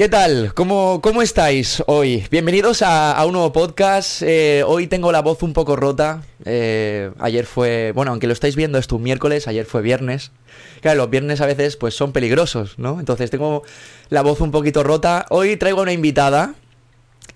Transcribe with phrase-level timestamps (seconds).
[0.00, 0.54] ¿Qué tal?
[0.54, 2.24] ¿Cómo, cómo estáis hoy?
[2.30, 4.22] Bienvenidos a, un nuevo podcast.
[4.22, 6.22] Eh, hoy tengo la voz un poco rota.
[6.46, 10.32] Eh, ayer fue, bueno, aunque lo estáis viendo esto un miércoles, ayer fue viernes.
[10.80, 12.98] Claro, los viernes a veces pues son peligrosos, ¿no?
[12.98, 13.62] Entonces tengo
[14.08, 15.26] la voz un poquito rota.
[15.28, 16.54] Hoy traigo una invitada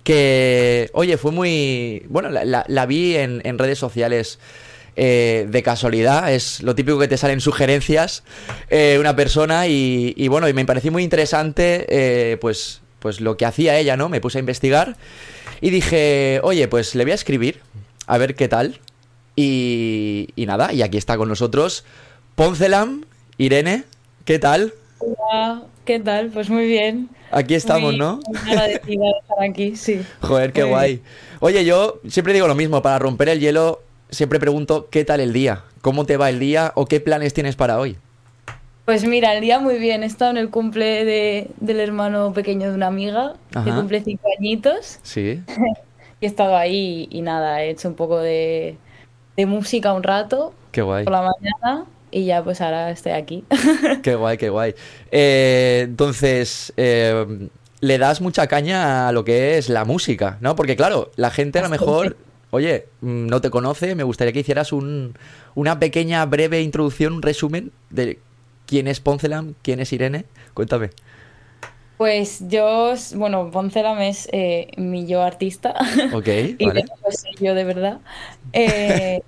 [0.03, 2.03] que, oye, fue muy...
[2.09, 4.39] Bueno, la, vi en, en redes sociales
[4.95, 8.23] eh, de casualidad, es lo típico que te salen sugerencias
[8.69, 13.45] eh, una persona y, bueno, y me pareció muy interesante eh, pues, pues lo que
[13.45, 14.09] hacía ella, ¿no?
[14.09, 14.95] Me puse a investigar
[15.61, 17.59] y dije, oye, pues le voy a escribir,
[18.07, 18.79] a ver qué tal.
[19.35, 21.83] Y, y nada, y aquí está con nosotros
[22.35, 23.05] Poncelam,
[23.37, 23.83] Irene,
[24.25, 24.73] ¿qué tal?
[24.99, 26.29] Hola, ¿qué tal?
[26.29, 27.09] Pues muy bien.
[27.31, 28.19] Aquí estamos, ¿no?
[28.45, 30.01] Agradecida de estar aquí, sí.
[30.21, 31.01] Joder, qué guay.
[31.39, 35.33] Oye, yo siempre digo lo mismo, para romper el hielo siempre pregunto qué tal el
[35.33, 37.97] día, cómo te va el día o qué planes tienes para hoy.
[38.85, 40.03] Pues mira, el día muy bien.
[40.03, 44.27] He estado en el cumple de, del hermano pequeño de una amiga, que cumple cinco
[44.37, 44.99] añitos.
[45.01, 45.41] Sí.
[46.21, 48.77] y he estado ahí y nada, he hecho un poco de,
[49.37, 50.53] música un rato.
[50.71, 51.03] Qué guay.
[51.03, 53.43] Por la mañana y ya pues ahora estoy aquí.
[54.03, 54.75] qué guay, qué guay.
[55.09, 57.49] Eh, entonces, eh,
[57.81, 60.55] le das mucha caña a lo que es la música, ¿no?
[60.55, 62.17] Porque claro, la gente a lo mejor
[62.51, 67.71] Oye, mm, no te conoce, me gustaría que hicieras una pequeña breve introducción, un resumen
[67.89, 68.19] de
[68.65, 70.25] quién es Poncelam, quién es Irene.
[70.53, 70.91] Cuéntame.
[71.97, 75.73] Pues yo, bueno, Poncelam es eh, mi yo artista.
[76.13, 76.27] Ok,
[76.59, 76.85] y vale.
[77.01, 77.99] Pues yo de verdad.
[78.53, 79.21] Eh,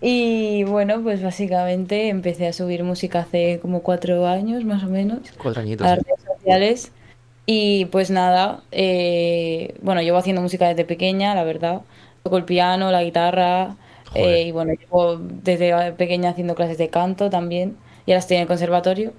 [0.00, 5.20] y bueno, pues básicamente empecé a subir música hace como cuatro años más o menos.
[5.38, 5.86] Cuatro añitos.
[5.86, 6.92] A las redes sociales.
[7.46, 11.82] Y pues nada, eh, bueno, llevo haciendo música desde pequeña, la verdad.
[12.24, 13.76] Toco el piano, la guitarra
[14.14, 18.42] eh, y bueno, llevo desde pequeña haciendo clases de canto también y ahora estoy en
[18.42, 19.12] el conservatorio.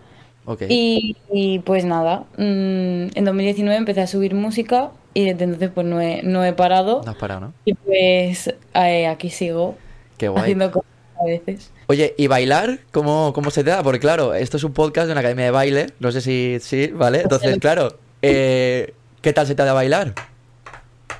[0.69, 6.01] Y, pues nada, mm, en 2019 empecé a subir música y desde entonces pues no
[6.01, 7.01] he, no he parado.
[7.03, 7.53] No has parado, ¿no?
[7.65, 9.75] Y pues eh, aquí sigo
[10.17, 10.41] Qué guay.
[10.41, 11.71] haciendo cosas a veces.
[11.87, 12.79] Oye, ¿y bailar?
[12.91, 13.81] ¿Cómo, ¿Cómo se te da?
[13.81, 16.87] Porque claro, esto es un podcast de una academia de baile, no sé si sí,
[16.87, 17.21] ¿vale?
[17.21, 20.13] Entonces, claro, eh, ¿qué tal se te da bailar?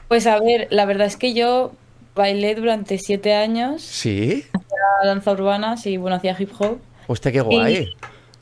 [0.08, 1.72] Pues a ver, la verdad es que yo
[2.16, 3.82] bailé durante siete años.
[3.82, 4.46] Sí.
[4.54, 6.80] Hacía danza urbana, y bueno, hacía hip hop.
[7.08, 7.90] Hostia, qué guay.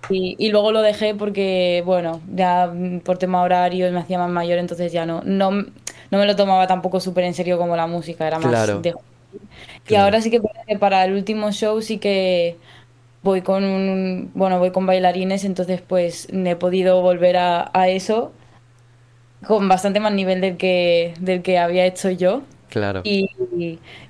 [0.09, 2.72] Y, y, luego lo dejé porque, bueno, ya
[3.06, 6.67] por tema horario me hacía más mayor, entonces ya no, no, no me lo tomaba
[6.67, 8.94] tampoco súper en serio como la música, era más de...
[9.88, 10.41] Y ahora sí que
[10.78, 12.57] para el último show sí que
[13.22, 18.34] voy con un, bueno, voy con bailarines, entonces pues he podido volver a, a eso
[19.47, 22.44] con bastante más nivel del que, del que había hecho yo.
[22.73, 23.01] Claro.
[23.03, 23.29] Y,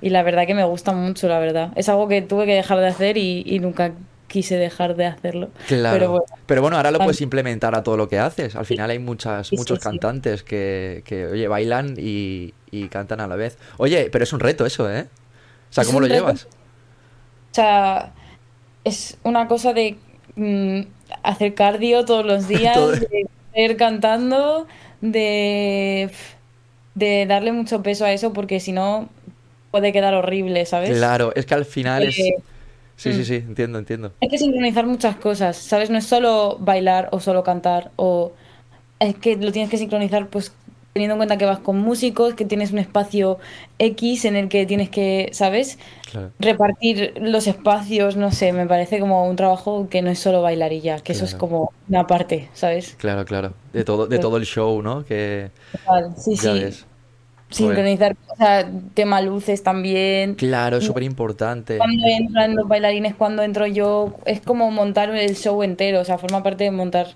[0.02, 1.74] y, la verdad que me gusta mucho, la verdad.
[1.76, 3.92] Es algo que tuve que dejar de hacer y, nunca
[4.28, 5.50] quise dejar de hacerlo.
[5.68, 6.24] Claro.
[6.46, 8.56] Pero bueno, ahora lo puedes implementar a todo lo que haces.
[8.56, 13.36] Al final hay muchas, muchos cantantes que, que, oye, bailan y, y, cantan a la
[13.36, 13.58] vez.
[13.76, 15.08] Oye, pero es un reto eso, ¿eh?
[15.70, 16.46] O sea, ¿cómo lo llevas?
[17.52, 18.14] O sea,
[18.86, 19.98] es una cosa de
[20.38, 20.84] mm,
[21.22, 24.68] hacer cardio todos los días, de ir cantando
[25.02, 26.10] de,
[26.96, 29.10] de darle mucho peso a eso porque si no
[29.72, 30.92] puede quedar horrible, ¿sabes?
[30.92, 32.20] Claro, es que al final es...
[32.20, 32.36] Eh,
[32.96, 33.26] sí, sí, mm.
[33.26, 34.14] sí, entiendo, entiendo.
[34.22, 35.90] Hay que sincronizar muchas cosas, ¿sabes?
[35.90, 38.32] No es solo bailar o solo cantar o...
[39.00, 40.54] Es que lo tienes que sincronizar pues
[40.94, 43.40] teniendo en cuenta que vas con músicos, que tienes un espacio
[43.80, 45.80] X en el que tienes que, ¿sabes?
[46.40, 50.72] Repartir los espacios, no sé, me parece como un trabajo que no es solo bailar
[50.72, 52.96] y ya, que eso es como una parte, ¿sabes?
[53.00, 55.04] Claro, claro, de todo, de todo el show, ¿no?
[55.04, 55.50] Que
[56.18, 56.86] sí, sí.
[57.50, 60.34] Sincronizar, o sea, tema luces también.
[60.36, 61.78] Claro, es súper importante.
[61.78, 66.18] Cuando entran los bailarines, cuando entro yo, es como montar el show entero, o sea,
[66.18, 67.10] forma parte de montar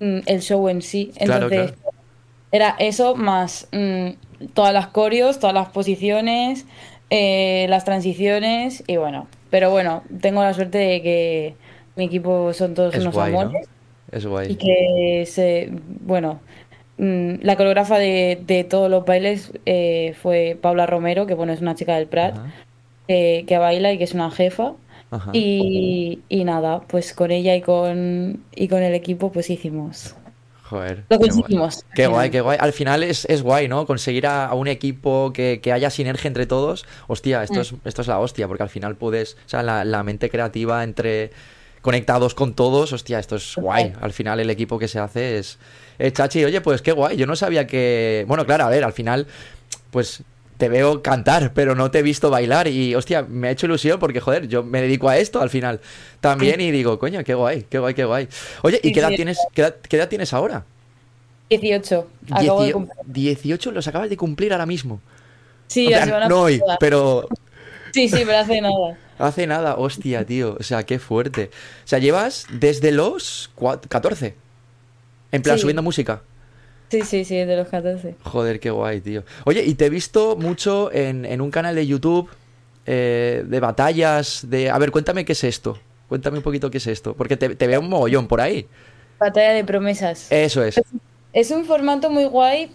[0.00, 1.12] mm, el show en sí.
[1.16, 1.72] Entonces,
[2.52, 4.10] era eso más mm,
[4.52, 6.66] todas las coreos, todas las posiciones,
[7.10, 9.26] eh, las transiciones y bueno.
[9.50, 11.54] Pero bueno, tengo la suerte de que
[11.96, 13.68] mi equipo son todos unos amores.
[14.10, 14.52] Es guay.
[14.52, 15.70] Y que se,
[16.00, 16.40] bueno,
[16.98, 21.62] mm, la coreógrafa de, de, todos los bailes eh, fue Paula Romero, que bueno, es
[21.62, 22.36] una chica del Prat,
[23.08, 24.74] eh, que baila y que es una jefa.
[25.34, 30.16] Y, y, nada, pues con ella y con, y con el equipo pues hicimos
[30.72, 31.04] Joder.
[31.10, 31.84] Lo conseguimos.
[31.94, 32.56] Qué guay, qué guay.
[32.58, 33.84] Al final es, es guay, ¿no?
[33.84, 36.86] Conseguir a, un equipo que, haya sinergia entre todos.
[37.08, 37.60] Hostia, esto, mm.
[37.60, 39.34] es, esto es la hostia, porque al final puedes.
[39.34, 41.30] O sea, la, mente creativa entre
[41.82, 43.92] conectados con todos, hostia, esto es guay.
[44.00, 45.58] Al final el equipo que se hace es...
[45.98, 47.18] Eh, Chachi, oye, pues qué guay.
[47.18, 48.24] Yo no sabía que...
[48.26, 49.26] Bueno, claro, a ver, al final,
[49.90, 50.22] pues
[50.62, 53.98] te veo cantar, pero no te he visto bailar y, hostia, me ha hecho ilusión
[53.98, 55.80] porque, joder, yo me dedico a esto al final
[56.20, 58.28] también y digo, coño, qué guay, qué guay, qué guay.
[58.62, 60.64] Oye, ¿y qué edad, tienes, qué edad, tienes ahora?
[61.50, 62.06] 18.
[62.30, 62.96] Acabo de cumplir.
[63.06, 65.00] 18 los acabas de cumplir ahora mismo.
[65.66, 67.26] Sí, la semana No hoy, pero.
[67.92, 68.96] Sí, sí, pero hace nada.
[69.18, 70.56] hace nada, hostia, tío.
[70.60, 71.50] O sea, qué fuerte.
[71.84, 73.50] O sea, llevas desde los
[73.88, 74.36] 14.
[75.32, 76.22] En plan, subiendo música.
[76.92, 78.16] Sí, sí, sí, desde los 14.
[78.22, 79.24] Joder, qué guay, tío.
[79.46, 82.28] Oye, y te he visto mucho en, un canal de YouTube
[82.84, 84.68] eh, de batallas, de...
[84.68, 85.78] A ver, cuéntame qué es esto.
[86.06, 87.14] Cuéntame un poquito qué es esto.
[87.14, 88.68] Porque te, te veo un mogollón por ahí.
[89.18, 90.30] Batalla de promesas.
[90.30, 90.82] Eso es.
[91.32, 92.70] Es un formato muy guay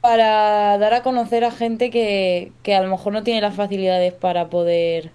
[0.00, 4.12] para dar a conocer a gente que, que a lo mejor no tiene las facilidades
[4.12, 5.10] para poder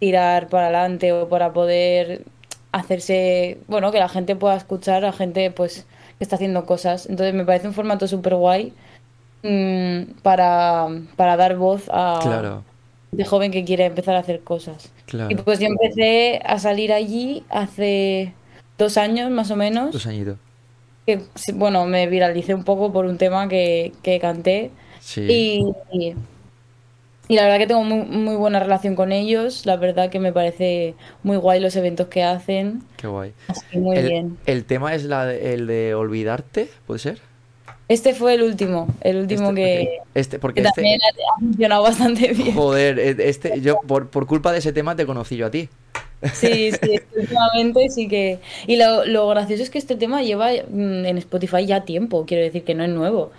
[0.00, 2.24] tirar para adelante o para poder
[2.72, 5.86] hacerse, bueno, que la gente pueda escuchar a gente pues
[6.18, 7.06] que está haciendo cosas.
[7.06, 8.72] Entonces me parece un formato súper guay
[9.42, 12.64] mm, para, para, dar voz a claro.
[13.12, 14.90] de joven que quiere empezar a hacer cosas.
[15.28, 18.34] Y pues yo empecé a salir allí hace
[18.76, 19.92] dos años más o menos.
[19.92, 20.36] Dos añitos.
[21.06, 21.22] Que,
[21.54, 24.70] bueno, me viralicé un poco por un tema que, que canté.
[25.16, 26.14] Y, y,
[27.36, 29.66] la verdad que tengo muy, muy, buena relación con ellos.
[29.66, 32.82] La verdad que me parece muy guay los eventos que hacen.
[32.96, 33.32] Qué guay.
[33.48, 34.38] Así, muy bien.
[34.46, 36.68] ¿El tema es la, el de olvidarte?
[36.86, 37.20] ¿Puede ser?
[37.88, 42.32] Este fue el último, el último este, que, este, porque este también ha funcionado bastante
[42.34, 42.54] bien.
[42.54, 45.70] Joder, e, este, yo por, por culpa de ese tema te conocí yo a ti.
[46.34, 48.40] Sí, sí, últimamente sí que...
[48.66, 52.42] Y lo, lo, gracioso es que este tema lleva mm, en Spotify ya tiempo, quiero
[52.42, 53.30] decir que no es nuevo.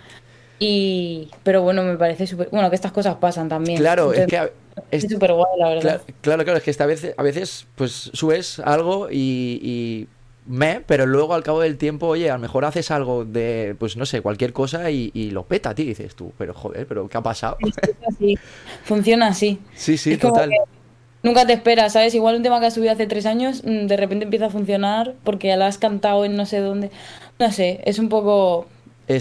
[0.60, 1.28] Y...
[1.42, 2.48] Pero bueno, me parece súper...
[2.50, 3.78] Bueno, que estas cosas pasan también.
[3.78, 4.52] Claro, es que...
[4.92, 6.02] Es súper guay, la verdad.
[6.20, 10.06] Claro, claro, es que esta vez, a veces pues subes algo y
[10.46, 13.96] me, pero luego al cabo del tiempo, oye, a lo mejor haces algo de, pues
[13.96, 17.18] no sé, cualquier cosa y, lo peta a ti, dices tú, pero joder, pero ¿qué
[17.18, 17.56] ha pasado?
[18.82, 19.60] Funciona así.
[19.74, 20.50] Sí, sí, total.
[21.22, 22.14] Nunca te esperas, ¿sabes?
[22.14, 25.14] Igual un tema que has subido hace tres años, mm, de repente empieza a funcionar
[25.22, 26.90] porque ya lo has cantado en no sé dónde.
[27.38, 28.66] No sé, es un poco...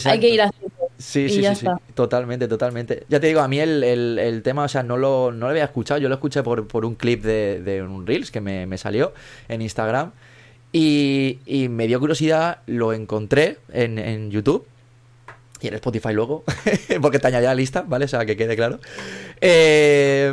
[0.05, 0.78] Hay que ir haciendo.
[0.99, 1.65] Sí, sí, sí,
[1.95, 3.05] totalmente, totalmente.
[3.07, 5.99] Ya te digo, a mí el, tema, o sea, no lo, no lo había escuchado,
[5.99, 9.13] yo lo escuché por, por un clip de, de un Reels que me, me salió
[9.47, 10.11] en Instagram.
[10.71, 14.67] Y, me dio curiosidad, lo encontré en, YouTube
[15.61, 16.43] y en Spotify luego,
[17.01, 18.05] porque te añadí la lista, ¿vale?
[18.05, 18.79] O sea, que quede claro.
[19.41, 20.31] Eh,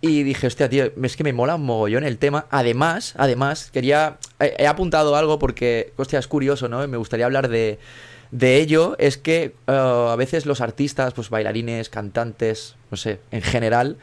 [0.00, 2.46] y dije, hostia, tío, es que me mola un mogollón el tema.
[2.50, 4.18] Además, además, quería.
[4.40, 6.86] He, apuntado algo porque, hostia, es curioso, ¿no?
[6.88, 7.78] Me gustaría hablar de,
[8.30, 8.96] de ello.
[8.98, 13.98] Es que eh, a veces los artistas, pues bailarines, cantantes, no sé, en general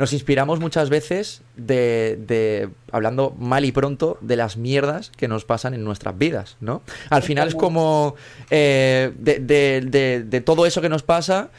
[0.00, 5.74] nos inspiramos muchas veces de, hablando mal y pronto, de las mierdas que nos pasan
[5.74, 6.80] en nuestras vidas, ¿no?
[7.10, 8.14] Al final es como
[8.48, 11.50] eh, de, todo eso que nos pasa,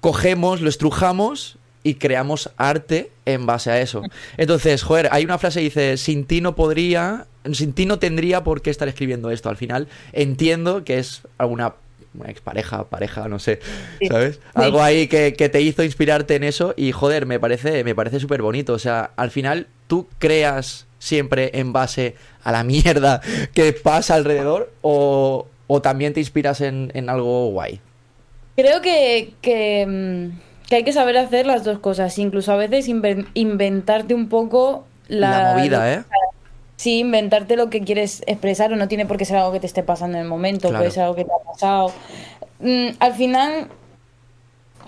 [0.00, 4.02] cogemos, lo estrujamos y creamos arte en base a eso.
[4.36, 8.44] Entonces, joder, hay una frase que dice, sin ti no podría, sin ti no tendría
[8.44, 9.48] por qué estar escribiendo esto.
[9.48, 11.74] Al final entiendo que es alguna
[12.14, 13.60] una expareja, pareja, no sé,
[14.08, 14.40] ¿sabes?
[14.54, 18.42] Algo ahí que, te hizo inspirarte en eso y joder, me parece, me parece súper
[18.42, 18.74] bonito.
[18.74, 23.20] O sea, al final tú creas siempre en base a la mierda
[23.54, 25.46] que pasa alrededor o,
[25.82, 27.80] también te inspiras en, algo guay.
[28.56, 32.88] Creo que, que, mm, que, hay que saber hacer las dos cosas, incluso a veces
[32.88, 36.02] inventarte un poco la, movida, ¿eh?
[36.82, 39.68] Sí, inventarte lo que quieres expresar o no tiene por qué ser algo que te
[39.68, 41.92] esté pasando en el momento, puede ser algo que te ha pasado.
[42.58, 43.68] Mm, al final,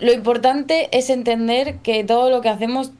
[0.01, 2.91] lo importante es entender que todo lo que hacemos,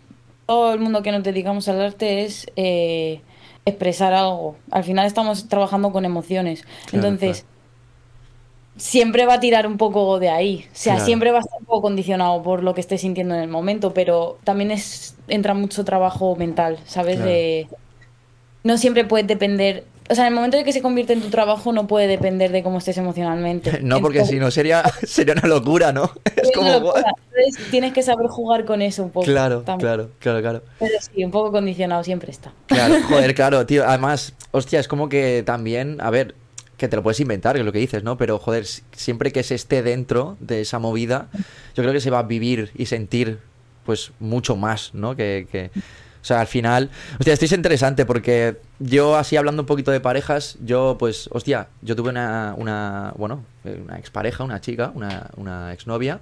[0.47, 3.21] todo el mundo que nos dedicamos al arte es eh,
[3.65, 4.55] expresar algo.
[4.71, 6.65] Al final estamos trabajando con emociones.
[6.93, 7.47] Entonces,
[8.77, 10.67] siempre va a tirar un poco de ahí.
[10.69, 13.41] O sea, siempre va a estar un poco condicionado por lo que estés sintiendo en
[13.41, 17.19] el momento, pero también es entra mucho trabajo mental, ¿sabes?
[17.19, 17.67] De
[18.65, 19.85] no siempre puede depender.
[20.11, 22.51] O sea, en el momento de que se convierte en tu trabajo no puede depender
[22.51, 23.81] de cómo estés emocionalmente.
[23.83, 26.11] No, porque si no sería, sería una locura, ¿no?
[26.37, 26.69] Es como...
[26.69, 29.27] Entonces tienes que saber jugar con eso un poco.
[29.27, 30.63] Claro, claro, claro, claro.
[30.79, 32.53] Pero sí, un poco condicionado siempre está.
[32.67, 33.87] Claro, joder, claro, tío.
[33.87, 36.35] Además, hostia, es como que también, a ver,
[36.77, 38.17] que te lo puedes inventar, que es lo que dices, ¿no?
[38.17, 41.29] Pero, joder, siempre que se esté dentro de esa movida,
[41.75, 43.41] yo creo que se va a vivir y sentir,
[43.85, 45.17] pues, mucho más, ¿no?
[45.17, 45.71] que, que
[46.25, 46.89] o sea, al final,
[47.19, 51.69] hostia, esto es interesante porque yo así hablando un poquito de parejas, yo pues, hostia,
[51.83, 56.21] yo tuve una, una bueno, una expareja, una chica, una, una exnovia,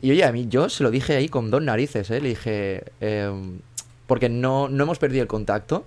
[0.00, 2.22] y oye, a mí yo se lo dije ahí con dos narices, ¿eh?
[2.22, 3.58] Le dije, em,
[4.06, 5.86] porque no, no hemos perdido el contacto,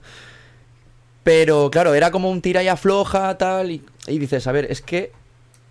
[1.24, 5.14] pero claro, era como un tira y afloja, tal, y, dices, a ver, es que,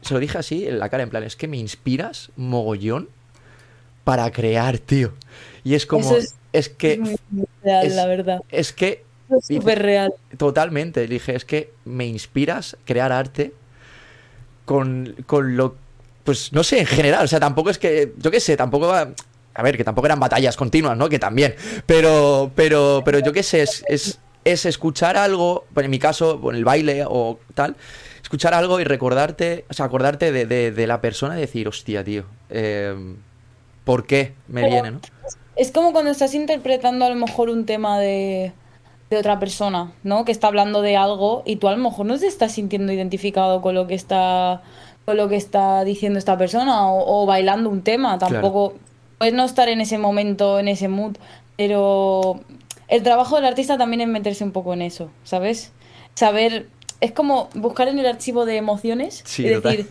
[0.00, 3.09] se lo dije así en la cara, en plan, es que me inspiras mogollón
[4.02, 5.12] para crear, tío.
[5.62, 6.16] Y es como,
[6.69, 7.19] que
[7.63, 8.41] real, la verdad.
[8.51, 9.05] Es que...
[9.37, 10.15] Es súper real.
[10.37, 11.07] Totalmente.
[11.09, 13.53] Dije, es que me inspiras crear arte
[14.65, 15.77] con, con lo
[16.27, 19.63] pues no sé, en general, o sea, tampoco es que, yo qué sé, tampoco a
[19.63, 21.09] ver, que tampoco eran batallas continuas, ¿no?
[21.09, 21.55] Que también,
[21.87, 26.57] pero, pero, pero yo qué sé, es, es, escuchar algo, pues en mi caso, en
[26.57, 27.77] el baile o tal,
[28.21, 32.95] escuchar algo y recordarte, o sea, acordarte de, la persona y decir, hostia, tío, eh,
[33.85, 35.01] ¿por qué me viene, no?
[35.27, 35.39] Es
[35.73, 38.53] como cuando estás interpretando a lo mejor un tema de,
[39.11, 40.25] de otra persona, ¿no?
[40.25, 43.63] Que está hablando de algo y tú a lo mejor no te estás sintiendo identificado
[43.63, 44.63] con lo que está
[45.15, 48.19] lo que está diciendo esta persona o, bailando un tema.
[48.19, 48.75] Tampoco
[49.19, 51.17] puedes no estar en ese momento, en ese mood,
[51.57, 52.41] pero
[52.89, 55.73] el trabajo del artista también es meterse un poco en eso, ¿sabes?
[56.15, 56.69] Saber
[57.01, 59.89] es como buscar en el archivo de emociones y decir,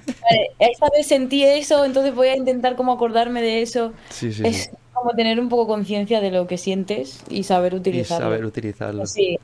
[0.60, 3.94] esta vez sentí eso, entonces voy a intentar como acordarme de eso.
[4.22, 4.72] es
[5.06, 8.26] como tener un poco conciencia de lo que sientes y saber utilizarlo.
[8.26, 9.06] Y saber utilizarlo.
[9.06, 9.38] Sí,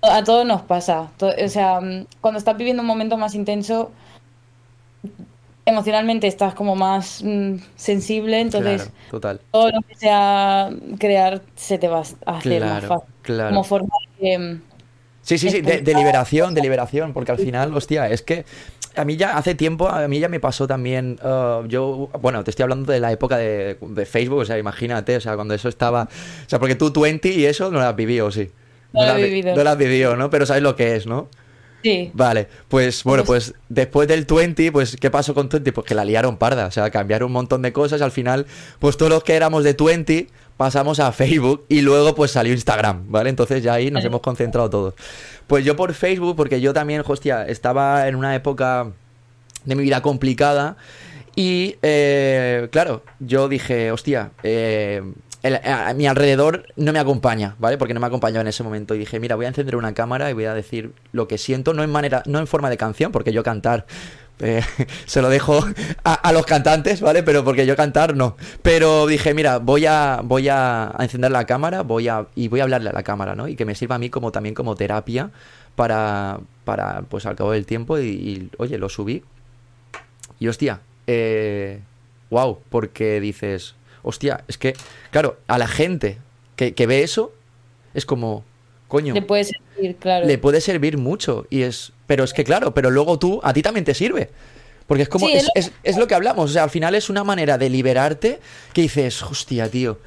[0.00, 1.10] a todos nos pasa.
[1.20, 1.80] O sea,
[2.20, 3.90] cuando estás viviendo un momento más intenso,
[5.66, 9.40] emocionalmente estás como más mm, sensible, entonces total.
[9.50, 13.08] todo lo que sea crear se te va a hacer más fácil.
[13.48, 14.38] Como forma de...
[14.38, 14.62] Mm,
[15.20, 18.44] sí, sí, sí, de, liberación, de liberación, porque al final, hostia, es que
[18.96, 22.50] a mí ya hace tiempo, a mí ya me pasó también, uh, yo, bueno, te
[22.50, 26.04] estoy hablando de la época de, Facebook, o sea, imagínate, o sea, cuando eso estaba,
[26.04, 28.50] o sea, porque tú 20 y eso no lo has vivido, sí.
[28.92, 29.56] No, lo has vivido.
[29.56, 30.28] No lo has vivido, ¿no?
[30.28, 31.28] Pero sabes lo que es, ¿no?
[31.82, 32.10] Sí.
[32.14, 35.72] Vale, pues bueno, pues después del 20, pues ¿qué pasó con 20?
[35.72, 38.46] Pues que la liaron parda, o sea, cambiaron un montón de cosas, al final,
[38.78, 40.28] pues todos los que éramos de 20
[40.62, 43.30] pasamos a Facebook y luego pues salió Instagram, ¿vale?
[43.30, 44.94] Entonces ya ahí nos hemos concentrado todos.
[45.48, 48.86] Pues yo por Facebook, porque yo también, hostia, estaba en una época
[49.64, 50.76] de mi vida complicada
[51.34, 55.02] y, eh, claro, yo dije, hostia, eh,
[55.64, 57.76] a mi alrededor no me acompaña, ¿vale?
[57.76, 58.94] Porque no me acompañó en ese momento.
[58.94, 61.74] Y dije, mira, voy a encender una cámara y voy a decir lo que siento,
[61.74, 63.84] no en manera, no en forma de canción, porque yo cantar
[64.42, 64.62] eh,
[65.06, 65.64] se lo dejo
[66.04, 67.22] a, los cantantes, ¿vale?
[67.22, 68.36] Pero porque yo cantar no.
[68.62, 72.64] Pero dije, mira, voy a, voy a, encender la cámara, voy a, y voy a
[72.64, 73.48] hablarle a la cámara, ¿no?
[73.48, 75.30] Y que me sirva a mí como también como terapia
[75.76, 79.22] para, para pues al cabo del tiempo y, oye, lo subí.
[80.38, 81.80] Y hostia, eh,
[82.30, 84.74] wow, porque dices, hostia, es que,
[85.10, 86.18] claro, a la gente
[86.56, 87.32] que, ve eso,
[87.94, 88.44] es como,
[88.92, 89.14] coño.
[89.14, 90.26] Le puede servir, claro.
[90.26, 91.46] Le puede servir mucho.
[91.48, 91.92] Y es.
[92.06, 94.28] Pero es que, claro, pero luego tú, a ti también te sirve.
[94.86, 95.26] Porque es como.
[95.28, 96.06] es, lo...
[96.06, 96.50] que hablamos.
[96.50, 98.38] O sea, al final es una manera de liberarte
[98.74, 99.98] que dices, hostia, tío.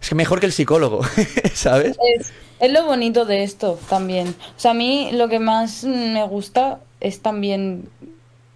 [0.00, 1.02] Es que mejor que el psicólogo,
[1.52, 1.96] ¿sabes?
[2.18, 4.28] Es, es lo bonito de esto también.
[4.28, 7.88] O sea, a mí lo que más me gusta es también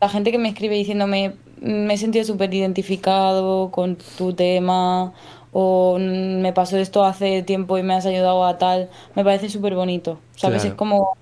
[0.01, 5.13] la gente que me escribe diciéndome, me he sentido súper identificado con tu tema
[5.59, 9.75] o me pasó esto hace tiempo y me has ayudado a tal, me parece súper
[9.75, 10.19] bonito.
[10.35, 10.67] ¿Sabes?
[10.67, 11.17] Es como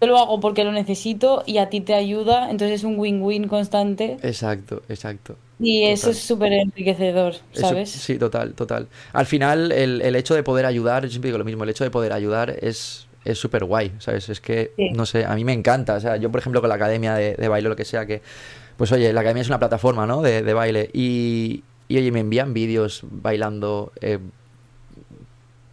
[0.00, 3.46] yo lo hago porque lo necesito y a ti te ayuda, entonces es un win-win
[3.46, 4.16] constante.
[4.22, 5.36] Exacto, exacto.
[5.60, 7.90] Y eso es súper enriquecedor, ¿sabes?
[7.90, 8.88] sí, total, total.
[9.12, 11.84] Al final, el, el, hecho de poder ayudar, yo siempre digo lo mismo, el hecho
[11.84, 14.28] de poder ayudar es es súper guay, ¿sabes?
[14.28, 15.94] Es que, no sé, a mí me encanta.
[15.94, 18.06] O sea, yo, por ejemplo, con la academia de, de baile o lo que sea,
[18.06, 18.22] que
[18.78, 20.22] pues oye, la academia es una plataforma, ¿no?
[20.22, 20.88] De, baile.
[20.94, 24.18] Y, y, oye, me envían vídeos bailando eh,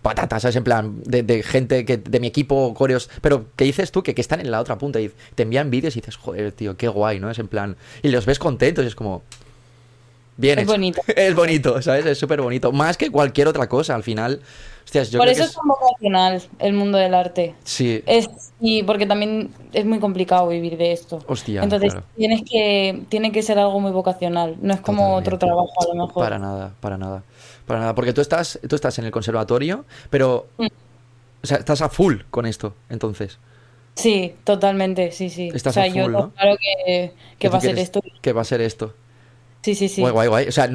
[0.01, 0.55] patatas, ¿sabes?
[0.55, 3.09] En plan, de, gente que de mi equipo, coreos.
[3.21, 4.03] Pero ¿qué dices tú?
[4.03, 6.77] Que, que están en la otra punta y te envían vídeos y dices, joder, tío,
[6.77, 7.29] qué guay, ¿no?
[7.31, 7.75] Es en plan.
[8.03, 9.23] Y los ves contentos y es como.
[10.37, 11.01] Bien es bonito.
[11.15, 12.05] es bonito, ¿sabes?
[12.05, 12.71] Es súper bonito.
[12.71, 14.41] Más que cualquier otra cosa, al final.
[15.17, 15.49] Por eso es...
[15.49, 17.55] es vocacional el mundo del arte.
[17.63, 18.03] Sí.
[18.05, 21.19] Es, y porque también es muy complicado vivir de esto.
[21.27, 24.55] Hostia, Entonces tienes que, tiene que ser algo muy vocacional.
[24.61, 26.23] No es como otro trabajo a lo mejor.
[26.23, 27.23] Para nada, para nada.
[27.65, 27.95] Para nada.
[27.95, 30.47] Porque tú estás, tú estás en el conservatorio, pero.
[30.57, 30.67] Mm.
[31.43, 33.37] O sea, estás a full con esto, entonces.
[33.95, 35.51] Sí, totalmente, sí, sí.
[35.53, 38.01] Estás o sea, yo claro que, que va a ser esto.
[38.21, 38.93] Que va a ser esto.
[39.61, 40.01] Sí, sí, sí.
[40.01, 40.47] Guay, guay, guay.
[40.47, 40.69] O sea,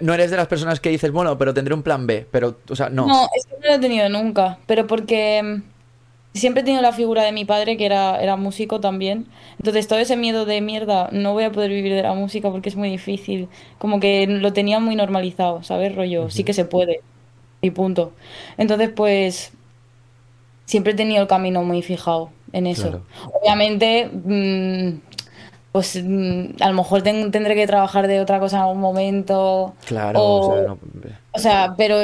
[0.00, 2.76] no, eres de las personas que dices, bueno, pero tendré un plan B, pero, o
[2.76, 3.06] sea, no.
[3.06, 6.92] No, es que no lo he tenido nunca, pero porque mm, siempre he tenido la
[6.92, 9.26] figura de mi padre, que era, era músico también.
[9.58, 12.68] Entonces, todo ese miedo de mierda, no voy a poder vivir de la música porque
[12.68, 13.48] es muy difícil.
[13.78, 15.94] Como que lo tenía muy normalizado, ¿sabes?
[15.94, 17.00] Rollo, sí que se puede.
[17.60, 18.12] Y punto.
[18.58, 19.52] Entonces, pues,
[20.66, 23.02] siempre he tenido el camino muy fijado en eso.
[23.40, 25.05] Obviamente, mm,
[25.76, 29.74] pues mm, a lo mejor tendré que trabajar de otra cosa en algún momento.
[29.84, 31.98] Claro, o, sea, pero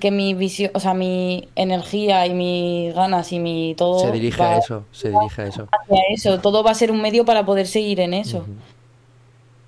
[0.00, 3.98] que mi visión, o sea, mi energía y mis ganas y mi todo.
[3.98, 5.68] Se dirige a eso, se dirige a eso.
[5.70, 8.46] Hacia eso, todo va a ser un medio para poder seguir en eso.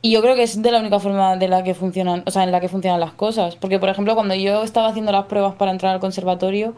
[0.00, 2.44] Y yo creo que es de la única forma de la que funcionan, o sea,
[2.44, 3.56] en la que funcionan las cosas.
[3.56, 6.74] Porque, por ejemplo, cuando yo estaba haciendo las pruebas para entrar al conservatorio,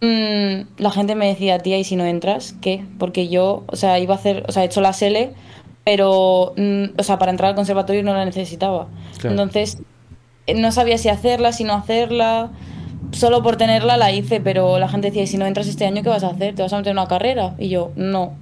[0.00, 2.56] mm, la gente me decía, tía, ¿y si no entras?
[2.60, 2.84] ¿Qué?
[2.98, 5.34] Porque yo, o sea, iba a hacer, o sea, he hecho la SELE
[5.90, 8.86] pero, mm, o sea, para entrar al conservatorio no la necesitaba.
[9.24, 9.78] Entonces,
[10.46, 12.52] eh, no sabía si hacerla, si no hacerla.
[13.10, 16.08] Solo por tenerla la hice, pero la gente decía, si no entras este año, ¿qué
[16.08, 16.54] vas a hacer?
[16.54, 17.56] ¿Te vas a meter en una carrera?
[17.58, 18.34] Y yo, no,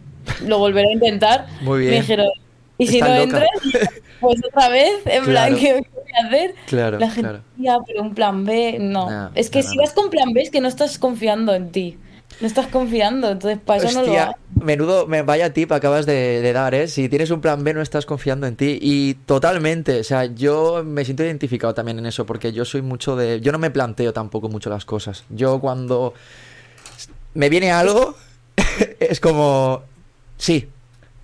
[0.47, 1.47] lo volveré a intentar.
[1.63, 1.93] Muy bien.
[1.93, 2.29] Me dijeron,
[2.77, 3.49] y si no entras,
[4.21, 5.87] pues otra vez, en plan, ¿qué voy
[6.23, 6.55] a hacer?
[6.67, 9.31] Claro, la gente decía, pero un plan B, no.
[9.35, 11.97] es que si vas con plan B es que no estás confiando en ti.
[12.41, 14.37] No estás confiando, entonces para eso no lo hago.
[14.55, 16.87] Menudo, me vaya tip acabas de, dar, ¿eh?
[16.87, 18.79] Si tienes un plan B no estás confiando en ti.
[18.81, 23.17] Y totalmente, o sea, yo me siento identificado también en eso, porque yo soy mucho
[23.17, 23.41] de...
[23.41, 25.25] Yo no me planteo tampoco mucho las cosas.
[25.31, 26.15] Yo cuando
[27.35, 28.15] me viene algo,
[29.01, 29.83] es como...
[30.37, 30.69] Sí,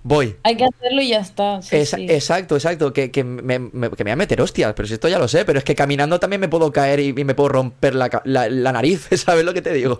[0.05, 0.35] voy.
[0.43, 1.59] Hay que hacerlo y ya está.
[1.71, 2.93] Exacto, exacto.
[2.93, 5.43] Que, que, me, que, me, voy a meter hostias, pero si esto ya lo sé.
[5.43, 9.09] Pero es que caminando también me puedo caer y, me puedo romper la, la, nariz,
[9.17, 9.99] ¿sabes lo que te digo?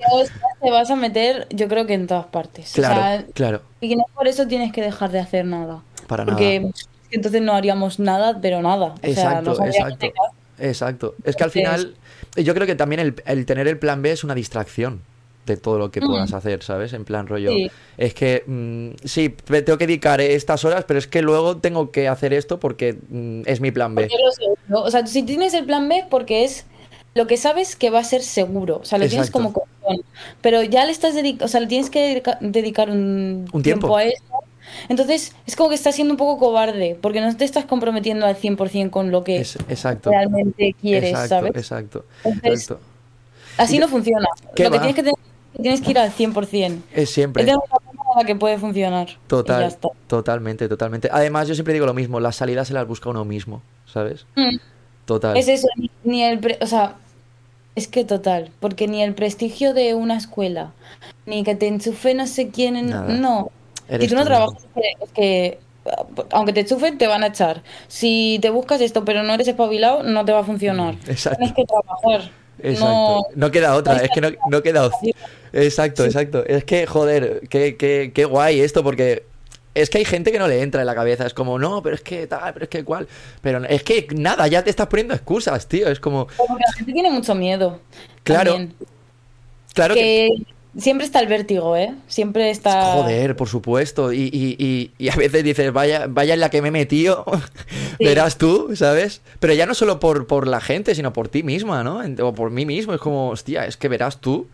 [0.61, 2.71] Te vas a meter, yo creo que en todas partes.
[2.73, 3.61] Claro, claro.
[3.81, 5.81] Y que no por eso tienes que dejar de hacer nada.
[6.07, 6.73] Para porque nada.
[7.09, 8.95] entonces no haríamos nada, pero nada.
[9.01, 10.07] exacto, exacto.
[10.57, 11.15] Exacto.
[11.25, 11.95] Es que al final,
[12.37, 15.01] yo creo que también el, el tener el plan B es una distracción
[15.45, 16.93] de todo lo que puedas hacer, ¿sabes?
[16.93, 17.51] En plan rollo.
[17.97, 22.07] Es que mm, sí, tengo que dedicar estas horas, pero es que luego tengo que
[22.07, 24.09] hacer esto porque mm, es mi plan B.
[24.71, 26.65] O sea, si tienes el plan B porque es
[27.13, 29.53] lo que sabes que va a ser seguro, o sea, lo tienes como
[30.41, 33.95] pero ya le estás dedicando, o sea, le tienes que dedicar un, tiempo.
[33.95, 34.23] a eso.
[34.89, 38.35] Entonces, es como que estás siendo un poco cobarde, porque no te estás comprometiendo al
[38.35, 40.09] 100% con lo que exacto.
[40.09, 41.51] realmente quieres, exacto, ¿sabes?
[41.55, 42.79] Exacto, exacto.
[43.57, 44.27] Así no funciona.
[44.57, 45.15] Lo que tienes que tener
[45.61, 46.81] Tienes que ir al 100%.
[46.93, 47.43] Es siempre.
[47.43, 47.55] Es
[48.15, 49.09] una que puede funcionar.
[49.27, 49.75] Total,
[50.07, 51.09] totalmente, totalmente.
[51.11, 54.25] Además, yo siempre digo lo mismo, las salidas se las busca uno mismo, ¿sabes?
[54.35, 54.57] Mm.
[55.05, 55.37] Total.
[55.37, 55.67] Es eso,
[56.03, 56.57] ni, el...
[56.61, 56.95] o sea,
[57.75, 60.71] es que total, porque ni el prestigio de una escuela,
[61.25, 63.51] ni que te enchufe no sé quién, no.
[63.99, 64.65] si tú no trabajas,
[65.01, 65.59] es que
[66.31, 67.61] aunque te enchufen, te van a echar.
[67.87, 70.95] Si te buscas esto, pero no eres espabilado, no te va a funcionar.
[71.07, 71.37] Exacto.
[71.37, 72.31] Tienes que trabajar.
[72.59, 73.27] Exacto.
[73.35, 74.89] No, queda otra, es que no, no queda
[75.53, 76.45] Exacto, exacto.
[76.45, 79.23] Es que, joder, qué, qué, qué guay esto, porque
[79.75, 81.25] es que hay gente que no le entra en la cabeza.
[81.25, 83.07] Es como, no, pero es que tal, pero es que cual.
[83.41, 85.89] Pero es que nada, ya te estás poniendo excusas, tío.
[85.89, 86.27] Es como.
[86.27, 87.79] Porque la gente tiene mucho miedo.
[88.23, 88.67] Claro.
[89.73, 90.29] Claro que,
[90.77, 91.93] Siempre está el vértigo, ¿eh?
[92.07, 92.95] Siempre está.
[92.95, 94.11] Joder, por supuesto.
[94.11, 97.23] Y, y, y, a veces dices, vaya, vaya en la que me he metido,
[97.99, 99.21] verás tú, ¿sabes?
[99.39, 102.01] Pero ya no solo por, por la gente, sino por ti misma, ¿no?
[102.25, 102.93] O por mí mismo.
[102.93, 104.49] Es como, hostia, es que verás tú.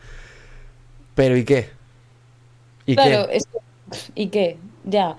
[1.15, 1.69] Pero ¿y qué?
[2.85, 3.39] ¿Y claro, qué?
[4.13, 4.57] ¿y qué?
[4.83, 5.17] Ya.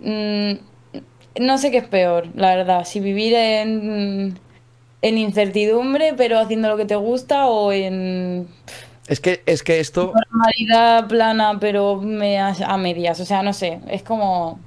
[0.00, 0.58] Mm,
[1.40, 2.84] no sé qué es peor, la verdad.
[2.84, 4.38] Si vivir en,
[5.00, 8.46] en incertidumbre, pero haciendo lo que te gusta, o en
[9.06, 10.12] es que, es que esto.
[10.30, 13.20] Normalidad plana, pero me a medias.
[13.20, 13.80] O sea, no sé.
[13.88, 14.58] Es como.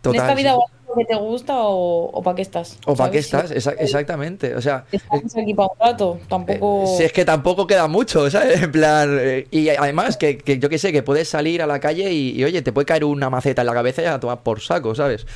[0.00, 0.56] Total, esta vida
[0.88, 2.78] lo que te gusta o, para qué estás?
[2.86, 4.54] O para qué estás, exactamente.
[4.54, 4.84] O sea.
[4.90, 6.20] Estamos aquí para un rato.
[6.28, 6.84] Tampoco.
[6.84, 8.62] Eh, si es que tampoco queda mucho, ¿sabes?
[8.62, 9.18] En plan.
[9.20, 12.44] Eh, y además, que, yo que sé, que puedes salir a la calle y, y,
[12.44, 15.26] oye, te puede caer una maceta en la cabeza y a tomar por saco, ¿sabes?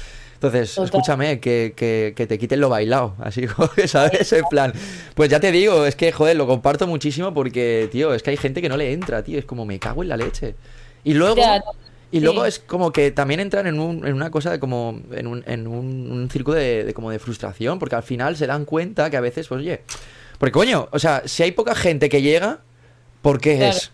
[0.42, 3.44] Entonces, escúchame, que, que, te quiten lo bailado, así,
[3.86, 4.32] ¿sabes?
[4.32, 4.72] En plan,
[5.14, 8.38] pues ya te digo, es que, joder, lo comparto muchísimo porque, tío, es que hay
[8.38, 10.54] gente que no le entra, tío, es como me cago en la leche.
[11.04, 11.42] Y luego...
[12.12, 15.00] Y luego es como que también entran en, un, en una cosa de como.
[15.12, 19.10] en un, en un, círculo de, como de frustración, porque al final se dan cuenta
[19.10, 19.82] que a veces, pues oye.
[20.38, 22.62] Porque coño, o sea, si hay poca gente que llega,
[23.22, 23.92] ¿por qué es?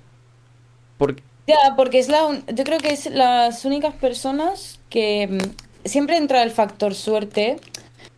[0.97, 1.23] Porque...
[1.47, 2.41] Ya, porque es la.
[2.55, 5.39] Yo creo que es las únicas personas que
[5.89, 7.57] siempre entra el factor suerte,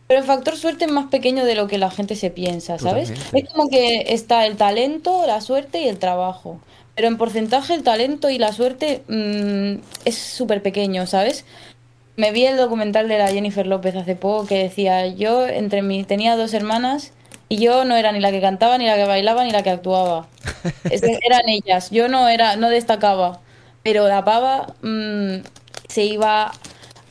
[0.07, 3.13] pero el factor suerte es más pequeño de lo que la gente se piensa, ¿sabes?
[3.31, 6.59] Es como que está el talento, la suerte y el trabajo.
[6.95, 11.45] Pero en porcentaje el talento y la suerte mm, es súper pequeño, ¿sabes?
[12.15, 16.03] Me vi el documental de la Jennifer López hace poco que decía, yo entre mí
[16.03, 17.13] tenía dos hermanas
[17.47, 19.69] y yo no era ni la que cantaba, ni la que bailaba, ni la que
[19.69, 20.27] actuaba.
[20.89, 23.41] eran ellas, yo no era, no destacaba.
[23.83, 25.43] Pero la pava mm,
[25.87, 26.51] se iba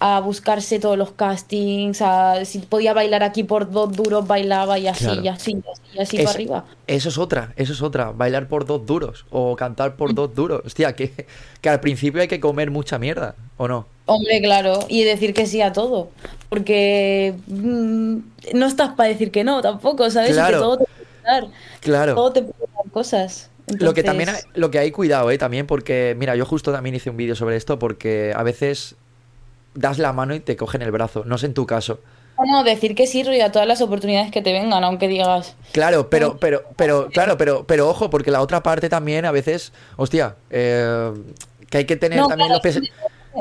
[0.01, 4.87] a buscarse todos los castings, a si podía bailar aquí por dos duros, bailaba y
[4.87, 5.61] así, y así,
[5.95, 6.65] y así, para arriba.
[6.87, 10.63] Eso es otra, eso es otra, bailar por dos duros o cantar por dos duros.
[10.65, 11.27] Hostia, que,
[11.61, 13.87] que al principio hay que comer mucha mierda, ¿o no?
[14.07, 16.11] Hombre, claro, y decir que sí a todo,
[16.49, 18.17] porque mm,
[18.55, 20.33] no estás para decir que no tampoco, ¿sabes?
[20.33, 20.59] Claro.
[20.59, 21.49] Que todo te puede dar,
[21.81, 22.15] claro.
[22.15, 23.51] todo te puede dar cosas.
[23.67, 25.37] Lo que también hay, lo que hay cuidado, ¿eh?
[25.37, 28.97] También porque, mira, yo justo también hice un vídeo sobre esto porque a veces
[29.79, 31.25] das la mano y te cogen el brazo.
[31.25, 32.01] No sé en tu caso.
[32.47, 35.57] No, decir que sí a todas las oportunidades que te vengan, aunque digas.
[35.73, 39.73] Claro, pero, pero, pero, claro, pero, pero ojo, porque la otra parte también a veces,
[39.97, 41.13] hostia, eh,
[41.69, 42.81] que hay que tener también los pies,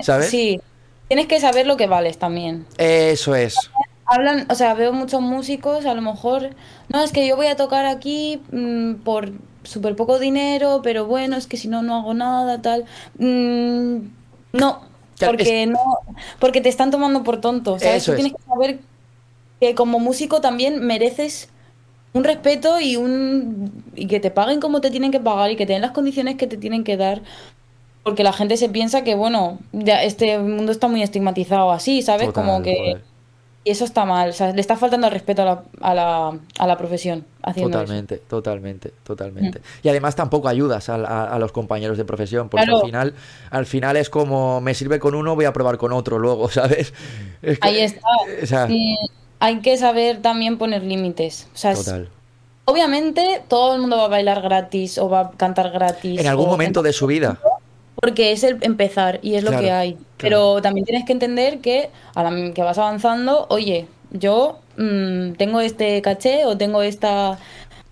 [0.02, 0.30] ¿sabes?
[0.30, 0.60] Sí.
[1.08, 2.66] tienes que saber lo que vales también.
[2.80, 3.70] Eso es.
[4.06, 6.50] Hablan, o sea, veo muchos músicos, a lo mejor,
[6.90, 9.32] no, es que yo voy a tocar aquí mm, por
[9.64, 12.86] súper poco dinero, pero bueno, es que si no, no hago nada, tal.
[13.20, 14.08] Mm,
[14.54, 14.87] no,
[15.20, 15.80] porque no,
[16.40, 18.06] porque te están tomando por tonto, ¿sabes?
[18.06, 18.80] Tú tienes que saber
[19.60, 21.50] que como músico también mereces
[22.14, 25.66] un respeto y un y que te paguen como te tienen que pagar y que
[25.66, 27.22] te den las condiciones que te tienen que dar
[28.04, 32.32] porque la gente se piensa que bueno ya este mundo está muy estigmatizado así sabes
[32.32, 32.98] como que
[33.68, 36.40] y eso está mal o sea le está faltando el respeto a la, a la,
[36.60, 39.64] a la profesión haciendo totalmente totalmente totalmente mm.
[39.84, 43.14] y además tampoco ayudas a, a, los compañeros de profesión porque al final
[43.52, 46.94] al final es como me sirve con uno voy a probar con otro luego sabes
[47.62, 48.68] ahí está
[49.40, 51.48] hay que saber también poner límites.
[51.54, 51.76] O sea,
[52.66, 56.20] obviamente todo el mundo va a bailar gratis o va a cantar gratis.
[56.20, 57.40] En algún momento de su vida.
[58.00, 59.98] Porque es el empezar y es lo que hay.
[60.18, 65.62] Pero también tienes que entender que a la que vas avanzando, oye, yo mm, tengo
[65.62, 67.38] este caché o tengo esta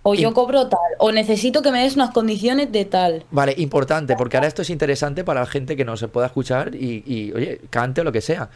[0.07, 3.25] o yo cobro tal, o necesito que me des unas condiciones de tal.
[3.31, 6.75] Vale, importante, porque ahora esto es interesante para la gente que no se pueda escuchar
[6.75, 8.49] y, y, oye, cante o lo que sea.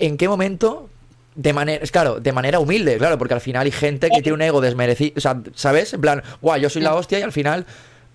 [0.00, 0.88] ¿En qué momento
[1.36, 4.34] de manera, es claro, de manera humilde, claro, porque al final hay gente que tiene
[4.34, 5.94] un ego desmerecido, o sea, ¿sabes?
[5.94, 7.64] En plan, guau, yo soy la hostia y al final,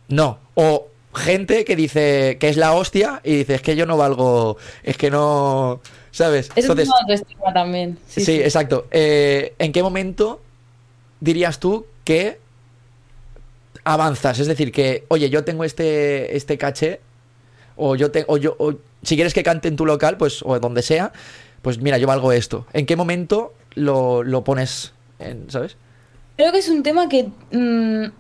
[0.09, 0.39] no.
[0.55, 4.57] O gente que dice que es la hostia y dice, es que yo no valgo,
[4.83, 6.49] es que no, ¿sabes?
[6.55, 7.97] Eso es un también.
[8.07, 8.87] Sí, exacto.
[8.91, 10.41] Eh, ¿En qué momento
[11.19, 12.39] dirías tú que
[13.83, 14.39] avanzas?
[14.39, 17.01] Es decir, que, oye, yo tengo este, este caché,
[17.75, 20.59] o yo tengo, o yo, o, si quieres que cante en tu local, pues, o
[20.59, 21.11] donde sea,
[21.61, 22.65] pues mira, yo valgo esto.
[22.73, 25.77] ¿En qué momento lo, pones, en, ¿sabes?
[26.35, 28.11] Creo que es un tema que mm,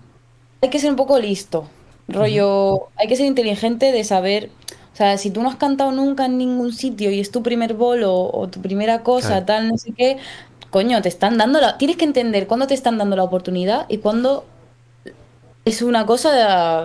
[0.61, 1.69] hay que ser un poco listo.
[2.13, 4.49] Rollo, hay que ser inteligente de saber,
[4.93, 7.73] o sea, si tú no has cantado nunca en ningún sitio y es tu primer
[7.73, 10.17] bolo o tu primera cosa, tal, no sé qué,
[10.69, 11.77] coño, te están dando la...
[11.77, 14.45] Tienes que entender cuándo te están dando la oportunidad y cuándo
[15.65, 16.31] es una cosa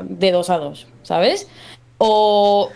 [0.03, 1.49] de, de dos a dos, ¿sabes?
[1.99, 2.71] O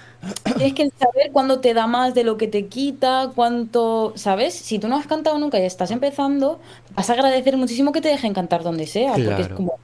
[0.57, 4.55] Tienes que saber cuándo te da más de lo que te quita, cuánto, ¿sabes?
[4.55, 6.61] Si tú no has cantado nunca y estás empezando,
[6.95, 9.81] vas a agradecer muchísimo que te dejen cantar donde sea, porque es como,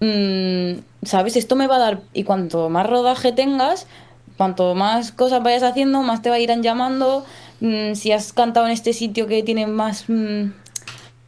[0.00, 1.36] mm, ¿sabes?
[1.36, 3.86] Esto me va a dar, y cuanto más rodaje tengas,
[4.36, 7.24] cuanto más cosas vayas haciendo, más te va a ir llamando.
[7.60, 10.04] Mm, si has cantado en este sitio que tiene más...
[10.08, 10.50] Mm,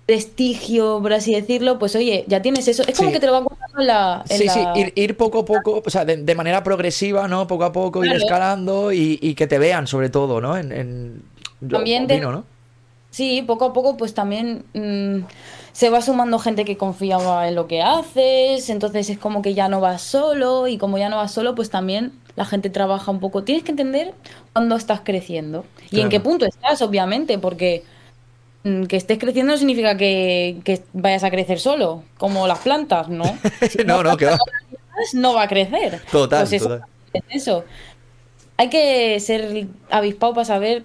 [0.08, 2.82] prestigio, por así decirlo, pues oye, ya tienes eso.
[2.88, 4.24] Es como que te lo van contando en la.
[4.24, 4.60] sí, sí,
[4.94, 7.46] ir, poco a poco, o sea, de, manera progresiva, ¿no?
[7.46, 10.56] Poco a poco, ir escalando y, que te vean, sobre todo, ¿no?
[10.56, 11.22] En,
[11.70, 12.46] también ¿no?
[13.10, 15.26] Sí, poco a poco, pues también mm,
[15.72, 19.68] se va sumando gente que confiaba en lo que haces, entonces es como que ya
[19.68, 23.20] no vas solo, y como ya no vas solo, pues también la gente trabaja un
[23.20, 23.44] poco.
[23.44, 24.14] Tienes que entender
[24.52, 27.84] cuándo estás creciendo y en qué punto estás, obviamente, porque
[28.64, 33.24] Mm, que estés creciendo no significa que, vayas a crecer solo, como las plantas, ¿no?
[33.86, 34.38] no, no, que va.
[35.14, 36.02] No va a crecer.
[36.10, 36.80] Total, pues eso,
[37.30, 37.64] eso.
[38.56, 40.82] Hay que ser avispado para saber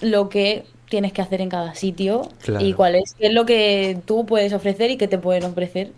[0.00, 3.98] lo que tienes que hacer en cada sitio y cuál es, qué es lo que
[4.04, 5.92] tú puedes ofrecer y qué te pueden ofrecer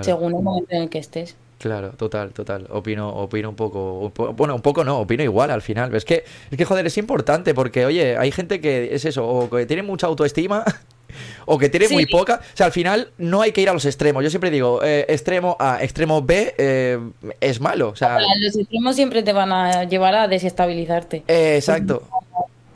[0.00, 1.36] según el momento en el que estés.
[1.58, 2.66] Claro, total, total.
[2.70, 5.94] Opino, opino un poco, bueno, un poco no, opino igual al final.
[5.94, 9.50] Es que, es que joder, es importante porque, oye, hay gente que es eso, o
[9.50, 10.64] que tiene mucha autoestima
[11.46, 12.40] o que tiene muy poca.
[12.42, 14.22] O sea, al final no hay que ir a los extremos.
[14.22, 16.98] Yo siempre digo, eh, extremo A, extremo B eh,
[17.40, 17.88] es malo.
[17.88, 21.24] O sea, los extremos siempre te van a llevar a desestabilizarte.
[21.26, 22.04] exacto.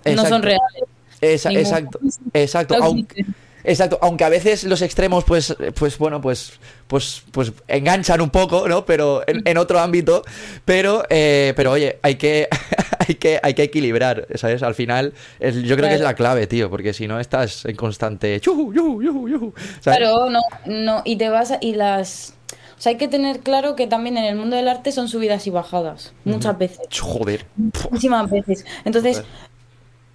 [0.04, 0.91] No son reales.
[1.22, 2.00] Exacto,
[2.34, 2.76] exacto.
[3.64, 6.54] Exacto, aunque a veces los extremos, pues, pues bueno, pues,
[6.88, 8.84] pues, pues enganchan un poco, ¿no?
[8.84, 10.22] Pero en, otro ámbito.
[10.64, 12.48] Pero, eh, pero oye, hay que,
[12.98, 14.62] hay que, hay que equilibrar, ¿sabes?
[14.62, 18.40] Al final, yo creo que es la clave, tío, porque si no estás en constante.
[19.82, 22.34] Claro, no, no, y te vas y las.
[22.76, 25.46] O sea, hay que tener claro que también en el mundo del arte son subidas
[25.46, 26.80] y bajadas, muchas veces.
[27.00, 27.46] Joder.
[27.54, 28.66] Muchísimas veces.
[28.84, 29.22] Entonces,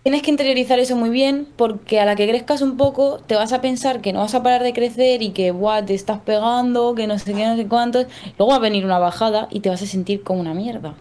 [0.08, 3.52] Tienes que interiorizar eso muy bien porque a la que crezcas un poco te vas
[3.52, 6.96] a pensar que no vas a parar de crecer y que Buah, te estás pegando,
[6.96, 8.06] que no sé qué, no sé cuántos.
[8.38, 10.94] Luego va a venir una bajada y te vas a sentir como una mierda.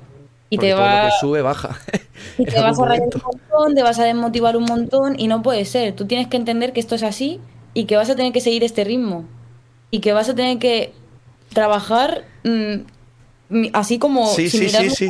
[0.51, 1.05] Y te va...
[1.05, 1.79] que sube, baja.
[2.37, 5.41] Y te vas a rayar un montón, te vas a desmotivar un montón y no
[5.41, 5.95] puede ser.
[5.95, 7.39] Tú tienes que entender que esto es así
[7.75, 9.25] y que vas a tener que seguir este ritmo.
[9.93, 10.93] Y que vas a tener que
[11.51, 15.09] trabajar mm, así como sí, sí, sí, sí.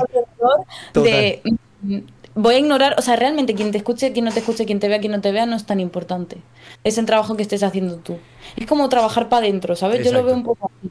[0.92, 1.40] de
[2.36, 4.88] voy a ignorar, o sea, realmente quien te escuche, quien no te escuche, quien te
[4.88, 6.36] vea, quien no te vea, no es tan importante.
[6.84, 8.18] Es el trabajo que estés haciendo tú.
[8.56, 10.04] Es como trabajar para adentro, ¿sabes?
[10.04, 10.90] Yo lo veo un poco así.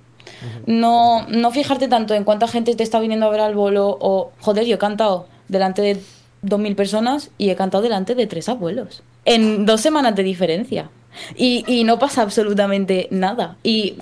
[0.66, 4.32] No, no fijarte tanto en cuánta gente te está viniendo a ver al bolo o,
[4.40, 5.98] joder, yo he cantado delante de
[6.44, 9.04] 2.000 personas y he cantado delante de tres abuelos.
[9.24, 10.90] En dos semanas de diferencia.
[11.36, 13.58] Y, no pasa absolutamente nada.
[13.64, 13.98] Y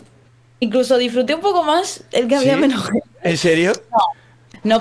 [0.61, 3.07] incluso disfruté un poco más el que había menos gente.
[3.21, 3.73] ¿En serio?
[3.91, 4.22] No.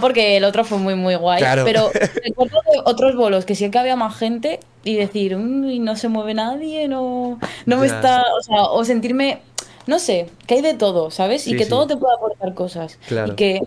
[0.01, 1.43] Porque el otro fue muy, muy guay.
[1.65, 1.91] Pero
[2.25, 6.89] recuerdo otros bolos que sí que había más gente y decir, no se mueve nadie,
[6.89, 8.23] no, no me está.
[8.39, 9.43] O sea, o sentirme.
[9.85, 11.49] No sé, que hay de todo, ¿sabes?
[11.49, 13.01] y que todo te puede aportar cosas.
[13.09, 13.33] Claro.
[13.33, 13.61] Y que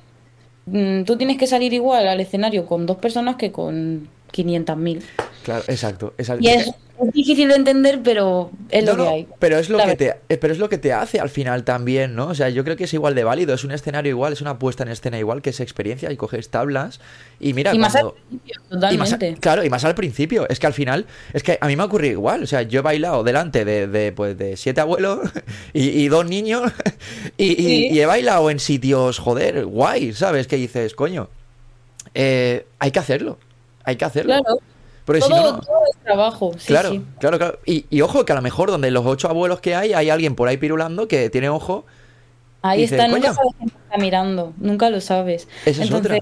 [0.65, 5.01] mm, tú tienes que salir igual al escenario con dos personas que con 500.000.
[5.43, 6.13] Claro, exacto.
[6.17, 6.43] exacto.
[6.43, 6.71] Y es,
[7.13, 9.27] difícil de entender, pero es lo que hay.
[9.37, 12.15] Pero es lo que, te, eh, pero es lo que te hace al final también,
[12.15, 12.27] ¿no?
[12.27, 14.57] O sea, yo creo que es igual de válido, es un escenario igual, es una
[14.57, 16.99] puesta en escena igual, que es experiencia y coges tablas
[17.39, 17.75] y mira...
[17.75, 19.35] Y más al principio, totalmente.
[19.39, 20.47] claro, y más al principio.
[20.49, 22.43] Es que al final, es que a mí me ha ocurrido igual.
[22.43, 25.19] O sea, yo he bailado delante de, de, pues, de siete abuelos
[25.73, 26.71] y, dos niños
[27.37, 30.47] y, y, he bailado en sitios, joder, guay, ¿sabes?
[30.47, 31.29] Que dices, coño,
[32.13, 33.37] eh, hay que hacerlo
[33.85, 34.33] hay que hacerlo.
[34.33, 34.59] Claro.
[35.27, 36.51] todo, es trabajo.
[36.65, 37.59] claro, claro, claro.
[37.65, 40.47] Y, ojo, que a lo mejor donde los ocho abuelos que hay, hay alguien por
[40.47, 41.85] ahí pirulando que tiene ojo.
[42.61, 45.47] Ahí está, nunca sabes quién está mirando, nunca lo sabes.
[45.65, 46.19] Esa es Entonces,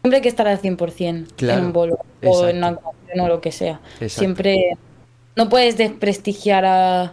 [0.00, 3.40] siempre hay que estar al 100% en un bolo o en una canción o lo
[3.40, 3.80] que sea.
[4.08, 4.76] Siempre
[5.36, 7.12] no puedes desprestigiar a.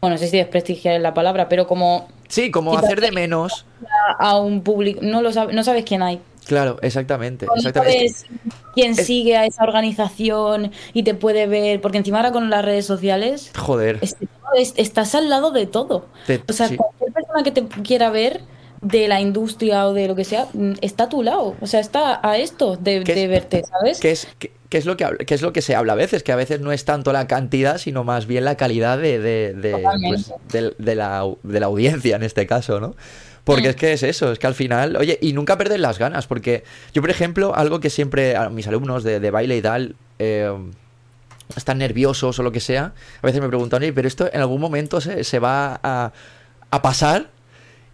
[0.00, 2.08] Bueno, no sé si desprestigiar es la palabra, pero como.
[2.28, 3.66] Sí, como hacer de menos.
[4.18, 5.00] A, un público.
[5.02, 6.20] No, lo no sabes quién hay.
[6.48, 7.46] Claro, exactamente.
[7.54, 8.08] exactamente.
[8.08, 8.26] Sabes
[8.74, 12.86] quién sigue a esa organización y te puede ver, porque encima ahora con las redes
[12.86, 13.52] sociales.
[13.56, 14.00] Joder.
[14.76, 16.06] estás al lado de todo.
[16.48, 18.40] o sea, cualquier persona que te quiera ver
[18.80, 21.56] de la industria o de lo que sea, mm, está a tu lado.
[21.60, 24.00] O sea, está a esto de, verte, ¿sabes?
[24.00, 24.28] ¿Qué es,
[24.70, 26.22] es lo que, es lo que se habla a veces?
[26.22, 29.76] Que a veces no es tanto la cantidad, sino más bien la calidad de, de,
[30.08, 30.32] pues,
[30.78, 32.94] la, de la audiencia en este caso, ¿no?
[33.48, 33.70] Porque mm.
[33.70, 36.64] es que es eso, es que al final, oye, y nunca perder las ganas, porque
[36.92, 40.52] yo, por ejemplo, algo que siempre a mis alumnos de, baile y tal, eh,
[41.56, 44.60] están nerviosos o lo que sea, a veces me preguntan, oye, pero esto en algún
[44.60, 46.12] momento se, va a,
[46.82, 47.30] pasar.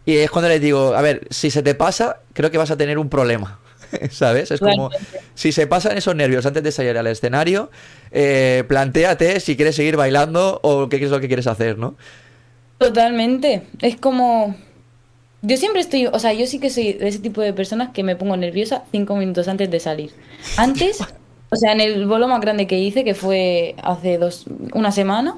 [0.04, 2.76] Y es cuando les digo, a ver, si se te pasa, creo que vas a
[2.76, 3.60] tener un problema.
[4.10, 4.50] ¿Sabes?
[4.50, 4.90] Es como,
[5.36, 7.70] si se pasan esos nervios antes de salir al escenario,
[8.10, 11.94] eh, planteate si quieres seguir bailando o qué es lo que quieres hacer, ¿no?
[12.78, 13.62] Totalmente.
[13.80, 14.56] Es como,
[15.46, 18.02] yo siempre estoy, o sea, yo sí que soy de ese tipo de personas que
[18.02, 20.10] me pongo nerviosa cinco minutos antes de salir.
[20.56, 21.00] Antes,
[21.50, 25.36] o sea, en el bolo más grande que hice, que fue hace dos, una semana,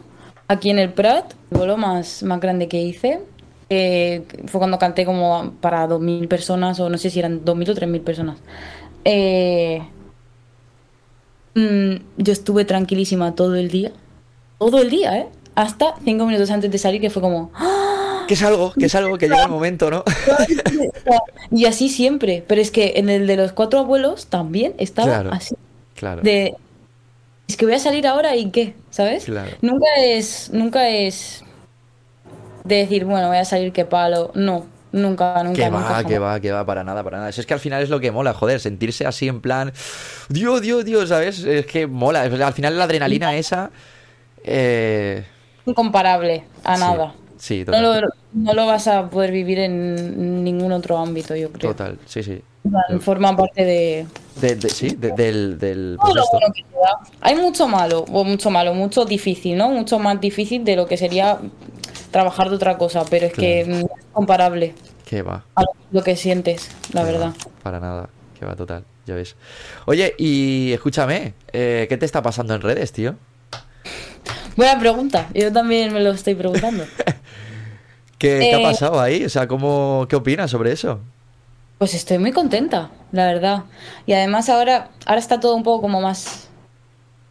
[0.48, 3.20] aquí en el Prat, el bolo más, más grande que hice,
[3.68, 7.74] eh, fue cuando canté como para 2.000 personas, o no sé si eran 2.000 o
[7.74, 8.38] 3.000 personas.
[9.04, 9.82] Eh,
[11.54, 13.92] mm, yo estuve tranquilísima todo el día.
[14.58, 15.26] Todo el día, ¿eh?
[15.56, 17.50] Hasta cinco minutos antes de salir, que fue como...
[17.54, 17.75] ¡Ah!
[18.26, 20.04] Que es algo, que es algo que llega el momento, ¿no?
[21.50, 22.44] y así siempre.
[22.46, 25.54] Pero es que en el de los cuatro abuelos también estaba así.
[25.94, 26.22] Claro.
[26.22, 26.54] De.
[27.48, 29.28] Es que voy a salir ahora y qué, ¿sabes?
[29.60, 30.50] Nunca es.
[30.52, 31.44] Nunca es.
[32.64, 34.32] De decir, bueno, voy a salir qué palo.
[34.34, 34.66] No.
[34.92, 35.62] Nunca, nunca.
[35.62, 37.28] Que va, que va, que va, para nada, para nada.
[37.28, 39.72] Es que al final es lo que mola, joder, sentirse así en plan.
[40.28, 41.44] Dios, Dios, Dios, ¿sabes?
[41.44, 42.22] Es que mola.
[42.22, 43.70] Al final la adrenalina esa.
[44.42, 45.24] Eh...
[45.66, 47.14] Incomparable a nada.
[47.38, 48.10] Sí, total.
[48.32, 51.72] No lo, vas a poder vivir en ningún otro ámbito, yo creo.
[51.72, 52.42] Total, sí, sí.
[53.00, 54.06] Forma parte de...
[54.68, 55.58] sí, del...
[55.58, 56.14] del pues
[57.20, 59.70] Hay mucho malo, o mucho malo, mucho difícil, ¿no?
[59.70, 61.38] Mucho más difícil de lo que sería
[62.10, 64.74] trabajar de otra cosa, pero es que es comparable.
[65.04, 65.44] Que va.
[65.54, 67.32] A lo que sientes, la verdad.
[67.62, 69.36] para nada, que va total, ya ves.
[69.86, 73.16] Oye, y escúchame, eh, ¿qué te está pasando en redes, tío?
[74.56, 76.84] Buena pregunta, yo también me lo estoy preguntando.
[78.18, 79.24] ¿Qué, ha eh, pasado ahí?
[79.24, 81.00] O sea, ¿cómo, ¿qué opinas sobre eso?
[81.78, 83.64] Pues estoy muy contenta, la verdad.
[84.06, 86.48] Y además ahora, ahora está todo un poco como más...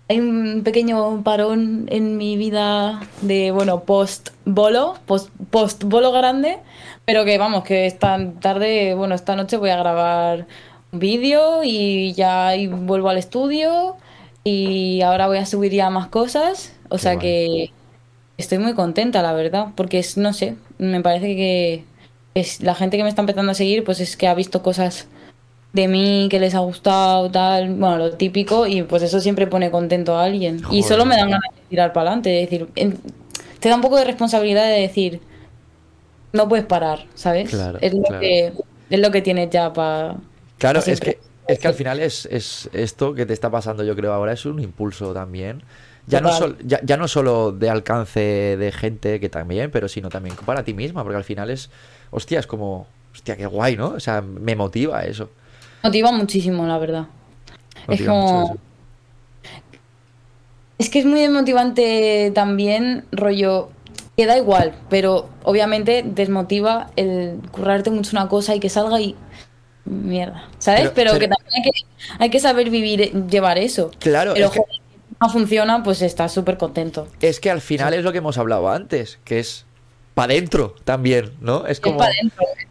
[0.08, 5.00] Hay un pequeño parón en mi vida de, bueno, post-bolo,
[5.50, 6.60] post-bolo grande,
[7.06, 10.45] pero que vamos, que esta tarde, bueno, esta noche voy a grabar
[10.91, 13.98] un vídeo y ya vuelvo al estudio
[14.43, 17.71] y ahora voy a subir ya más cosas, o sea que
[18.38, 21.84] estoy muy contenta, la verdad, porque es, no sé, me parece que
[22.34, 25.08] es la gente que me está empezando a seguir, pues es que ha visto cosas
[25.74, 29.71] de mí que les ha gustado, tal, bueno, lo típico, y pues eso siempre pone
[29.71, 30.62] contento a alguien.
[30.71, 32.67] Y solo me dan ganas de tirar para adelante, de decir,
[33.60, 35.21] te da un poco de responsabilidad de decir,
[36.34, 37.54] no puedes parar, ¿sabes?
[37.82, 38.54] es, lo que,
[38.89, 40.17] es lo que tienes ya para...
[40.58, 43.95] Claro, es que, es que al final es, es esto que te está pasando, yo
[43.95, 45.63] creo ahora, es un impulso también
[46.08, 46.32] ya no,
[46.63, 48.20] ya, no solo de alcance
[48.58, 51.70] de gente, que también, pero sino también para ti misma, porque al final es,
[52.12, 53.89] hostia, es como, hostia, qué guay, ¿no?
[53.89, 55.30] O sea, me motiva eso.
[55.84, 57.08] Motiva muchísimo, la verdad.
[57.88, 58.58] es como,
[60.78, 63.70] Es que es muy desmotivante también, rollo,
[64.15, 69.15] que da igual, pero obviamente desmotiva el currarte mucho una cosa y que salga y
[69.86, 70.91] mierda, ¿sabes?
[70.94, 71.63] Pero, que también
[72.20, 73.91] hay que, saber vivir, llevar eso.
[74.00, 74.34] Claro.
[74.36, 74.62] Pero que...
[75.25, 77.07] no funciona, pues estás súper contento.
[77.19, 79.65] Es que al final es lo que hemos hablado antes, que es
[80.13, 81.65] para adentro también, ¿no?
[81.65, 81.99] Es como...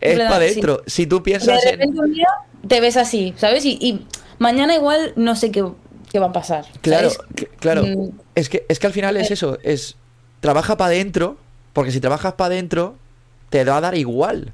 [0.00, 0.82] Es para adentro.
[0.86, 2.28] Si tú piensas de repente un día
[2.66, 3.64] te ves así, ¿sabes?
[3.64, 4.06] Y,
[4.38, 6.64] mañana igual no sé qué, va a pasar.
[6.80, 7.10] Claro,
[7.58, 7.84] claro.
[7.84, 8.10] Mm.
[8.34, 9.96] Es, que, es que al final es eso, es...
[10.40, 11.38] Trabaja para adentro,
[11.72, 12.96] porque si trabajas para adentro,
[13.48, 14.52] te va a dar igual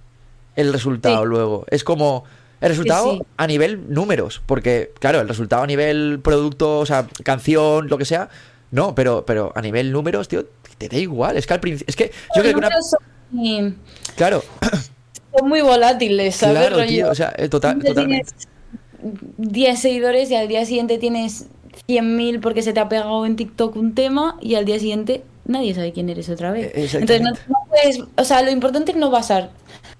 [0.56, 1.66] el resultado luego.
[1.68, 2.24] Es como
[2.60, 7.88] el resultado a nivel números, porque, claro, el resultado a nivel producto, o sea, canción,
[7.88, 8.28] lo que sea,
[8.70, 10.46] no, pero, pero a nivel números, tío,
[10.78, 11.36] te da igual.
[11.36, 11.86] Es que al principio.
[11.88, 12.70] Es que yo creo que una.
[12.80, 13.76] Son
[14.16, 14.42] Claro.
[15.38, 16.68] Son muy volátiles, ¿sabes?
[16.68, 18.32] Claro, tío, o sea, eh, total, totalmente.
[18.32, 21.46] Tienes 10 seguidores y al día siguiente tienes
[21.88, 25.72] 100.000 porque se te ha pegado en TikTok un tema y al día siguiente nadie
[25.72, 26.72] sabe quién eres otra vez.
[26.74, 28.00] Entonces no, no puedes.
[28.16, 29.50] O sea, lo importante es no basar.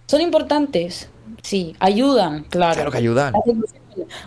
[0.06, 1.08] Son importantes,
[1.42, 2.74] Sí, ayudan, claro.
[2.74, 3.34] Claro que ayudan.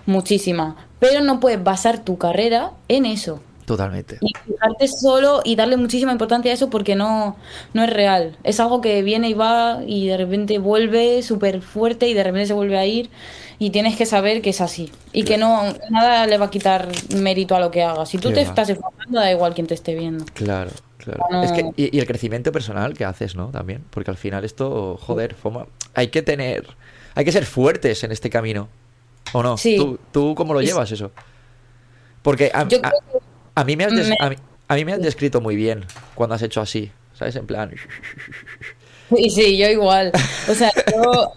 [0.06, 0.76] Muchísima.
[1.00, 3.42] Pero no puedes basar tu carrera en eso.
[3.66, 4.18] Totalmente.
[4.22, 7.38] Y fijarte solo y darle muchísima importancia a eso porque no,
[7.74, 8.38] no es real.
[8.44, 12.48] Es algo que viene y va y de repente vuelve súper fuerte y de repente
[12.48, 13.10] se vuelve a ir
[13.60, 14.92] y tienes que saber que es así.
[15.14, 18.10] Y que no nada le va a quitar mérito a lo que hagas.
[18.10, 20.26] Si tú te estás enfocando, da igual quien te esté viendo.
[20.34, 21.44] Claro, claro.
[21.44, 23.50] Es que, y, el crecimiento personal que haces, ¿no?
[23.50, 23.84] También.
[23.90, 26.68] Porque al final esto, joder, foma, hay que tener
[27.16, 28.70] hay que ser fuertes en este camino.
[29.32, 29.56] ¿O no?
[29.56, 31.12] ¿Tú, ¿Tú, cómo lo llevas eso?
[32.22, 33.94] Porque a, mí me has
[34.68, 36.92] a, mí, me has descrito muy bien cuando has hecho así.
[37.14, 37.36] ¿Sabes?
[37.36, 37.72] En plan.
[39.16, 40.12] Sí, sí, yo igual.
[40.50, 41.34] O sea, yo.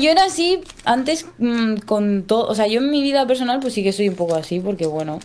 [0.00, 3.74] yo era así antes mm, con todo, o sea, yo en mi vida personal pues
[3.74, 5.20] sí que soy un poco así porque bueno,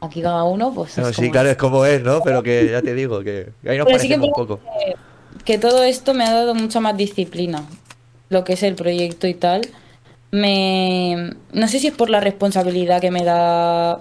[0.00, 0.96] aquí cada uno pues...
[1.12, 2.22] sí, claro, es como es, ¿no?
[2.22, 4.58] Pero que ya te digo, que ahí nos parecemos un poco.
[5.44, 7.62] que, todo esto me ha dado mucha más disciplina
[8.28, 9.62] lo que es el proyecto y tal,
[10.30, 14.00] me no sé si es por la responsabilidad que me da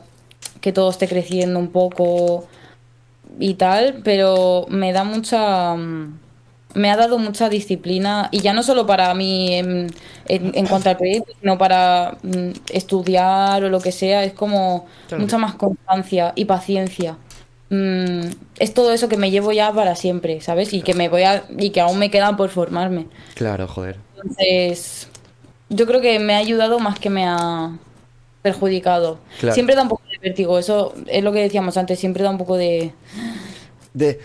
[0.62, 2.48] que todo esté creciendo un poco
[3.40, 5.76] y tal, pero me da mucha
[6.74, 9.88] me ha dado mucha disciplina y ya no solo para mí en,
[10.28, 14.86] en, cuanto al proyecto, sino para mm, estudiar o lo que sea, es como
[15.18, 17.18] mucha más constancia y paciencia.
[17.70, 18.28] Mm,
[18.60, 20.72] es todo eso que me llevo ya para siempre, ¿sabes?
[20.74, 23.08] Y que me voy a y que aún me queda por formarme.
[23.34, 24.07] Claro, joder.
[24.18, 25.08] Entonces,
[25.70, 27.78] yo creo que me ha ayudado más que me ha
[28.42, 29.20] perjudicado.
[29.52, 32.38] Siempre da un poco de vértigo, eso es lo que decíamos antes, siempre da un
[32.38, 32.94] poco de...
[33.94, 34.20] De...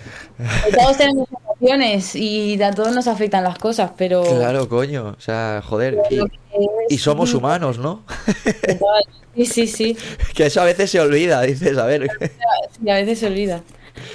[0.78, 4.22] Todos tenemos emociones y a todos nos afectan las cosas, pero...
[4.22, 5.98] Claro, coño, o sea, joder.
[6.88, 8.02] Y, somos humanos, ¿no?
[9.34, 9.96] Sí, sí, sí.
[10.34, 12.06] que eso a veces se olvida, dices, a ver.
[12.82, 13.62] Sí, a veces se olvida.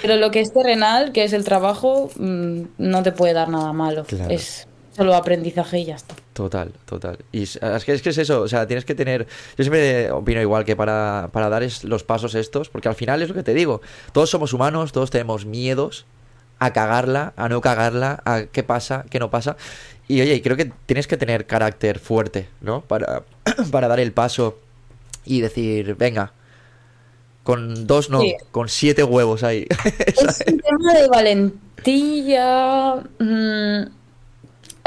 [0.01, 3.73] Pero lo que es terrenal, que es el trabajo, mm, no te puede dar nada
[3.73, 4.05] malo.
[4.29, 6.15] Es Solo aprendizaje y ya está.
[6.33, 7.19] Total, total.
[7.31, 9.27] Y es que, es que es eso, o sea, tienes que tener...
[9.57, 13.29] Yo siempre opino igual que para, para dar los pasos estos, porque al final es
[13.29, 13.81] lo que te digo,
[14.11, 16.05] todos somos humanos, todos tenemos miedos
[16.59, 19.55] a cagarla, a no cagarla, a qué pasa, qué no pasa.
[20.07, 22.81] Y oye, creo que tienes que tener carácter fuerte, ¿no?
[22.81, 23.23] Para,
[23.71, 24.57] para dar el paso
[25.25, 26.33] y decir, venga,
[27.43, 29.67] con dos no, con siete huevos ahí.
[30.05, 32.95] es un tema de valentía.
[33.19, 33.83] Mm,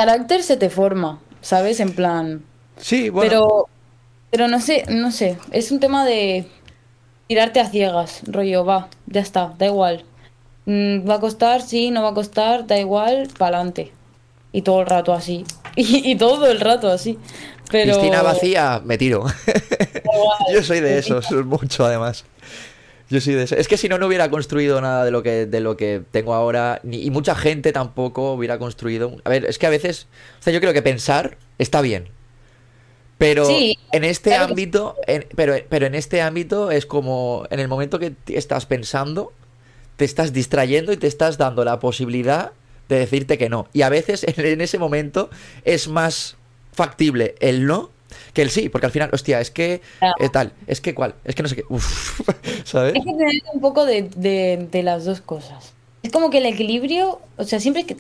[0.01, 1.79] carácter se te forma, ¿sabes?
[1.79, 2.43] En plan.
[2.79, 3.29] Sí, bueno.
[3.29, 3.69] Pero,
[4.31, 5.37] pero no sé, no sé.
[5.53, 6.47] Es un tema de
[7.27, 10.05] tirarte a ciegas, rollo, va, ya está, da igual.
[10.65, 11.61] Mm, ¿Va a costar?
[11.61, 13.93] Sí, no va a costar, da igual, pa'lante.
[14.53, 15.45] Y todo el rato así.
[15.77, 17.19] Y, todo el rato así.
[17.71, 17.95] Pero...
[17.95, 19.25] Piscina vacía, me tiro.
[20.53, 22.25] Yo soy de esos, mucho además.
[23.11, 23.57] Yo sí de eso.
[23.57, 26.33] Es que si no, no hubiera construido nada de lo que, de lo que tengo
[26.33, 26.81] ahora.
[26.85, 29.17] Ni, y mucha gente tampoco hubiera construido.
[29.25, 30.07] A ver, es que a veces.
[30.39, 32.09] O sea, yo creo que pensar está bien.
[33.19, 34.97] Pero en este ámbito.
[35.35, 37.47] pero, pero en este ámbito es como.
[37.51, 39.33] En el momento que estás pensando,
[39.97, 42.53] te estás distrayendo y te estás dando la posibilidad
[42.89, 43.67] de decirte que no.
[43.73, 45.31] Y a veces en ese momento
[45.65, 46.37] es más
[46.73, 47.91] factible el no
[48.33, 51.35] que el sí, porque al final, hostia, es que eh, tal, es que cuál, es
[51.35, 52.21] que no sé qué, Uf,
[52.65, 52.95] ¿sabes?
[52.95, 55.73] Es que tener un poco de, las dos cosas.
[56.03, 57.97] Es como que el equilibrio, o sea, siempre que.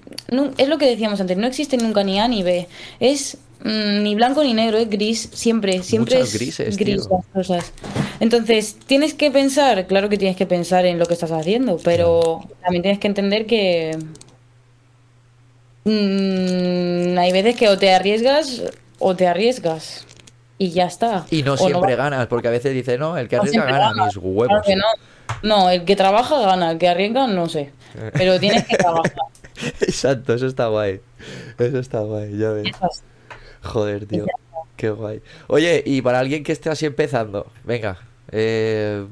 [0.56, 2.66] es lo que decíamos antes, no existe nunca ni A ni B.
[2.98, 7.72] Es mm, ni blanco ni negro, es gris, siempre, siempre es grises, gris las cosas.
[8.18, 12.40] Entonces, tienes que pensar, claro que tienes que pensar en lo que estás haciendo, pero
[12.62, 13.98] también tienes que entender que.
[15.84, 18.62] Mm, hay veces que o te arriesgas
[19.00, 20.06] o te arriesgas
[20.58, 21.26] y ya está.
[21.30, 24.46] Y no siempre ganas, porque a veces dice, no, el que arriesga gana mis huevos.
[24.46, 24.84] Claro que no.
[25.42, 27.72] No, el que trabaja gana, el que arriesga no sé.
[28.12, 29.12] Pero tienes que trabajar.
[29.80, 31.00] Exacto, eso está guay.
[31.58, 32.70] Eso está guay, ya ves.
[33.62, 34.26] Joder, tío.
[34.76, 35.22] Qué guay.
[35.46, 37.98] Oye, y para alguien que esté así empezando, venga,
[38.30, 39.06] eh,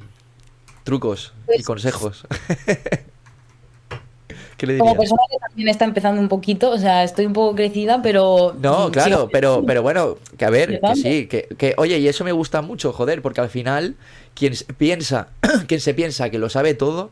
[0.84, 2.26] trucos y pues consejos.
[4.58, 7.54] ¿Qué le Como persona que también está empezando un poquito, o sea, estoy un poco
[7.54, 8.56] crecida, pero...
[8.60, 12.24] No, claro, pero, pero bueno, que a ver, que sí, que, que, oye, y eso
[12.24, 13.94] me gusta mucho, joder, porque al final,
[14.34, 15.28] quien piensa,
[15.68, 17.10] quien se piensa que lo sabe todo,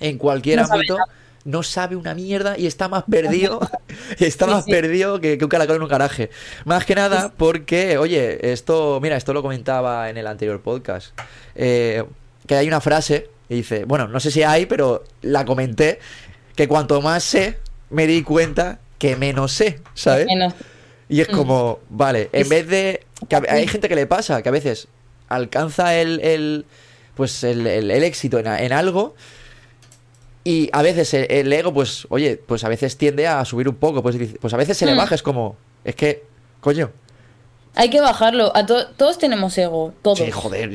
[0.00, 0.96] en cualquier ámbito
[1.44, 3.60] no sabe una mierda y está más perdido,
[4.18, 6.30] está más perdido que, un caracol en un garaje.
[6.64, 11.18] Más que nada porque, oye, esto, mira, esto lo comentaba en el anterior podcast,
[11.54, 12.04] eh,
[12.46, 15.98] que hay una frase y dice, bueno, no sé si hay, pero la comenté,
[16.60, 17.56] que cuanto más sé,
[17.88, 20.26] me di cuenta que menos sé, ¿sabes?
[21.08, 21.34] Y es mm.
[21.34, 23.06] como, vale, en vez de...
[23.30, 24.86] Que hay gente que le pasa, que a veces
[25.30, 26.66] alcanza el, el
[27.14, 29.14] pues el, el, éxito en, en algo
[30.44, 34.02] y a veces el ego, pues, oye, pues a veces tiende a subir un poco.
[34.02, 34.98] Pues, pues a veces se le hmm.
[34.98, 36.24] baja, es como, es que,
[36.60, 36.90] coño.
[37.76, 38.52] Hay que bajarlo.
[38.54, 40.18] A todos tenemos ego, todos.
[40.18, 40.70] Sí, joder.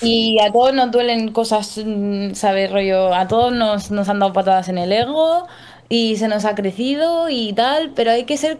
[0.00, 3.14] Y a todos nos duelen cosas, mm, ¿sabes, rollo?
[3.14, 5.46] A todos nos, nos han dado patadas en el ego
[5.88, 8.58] y se nos ha crecido y tal, pero hay que ser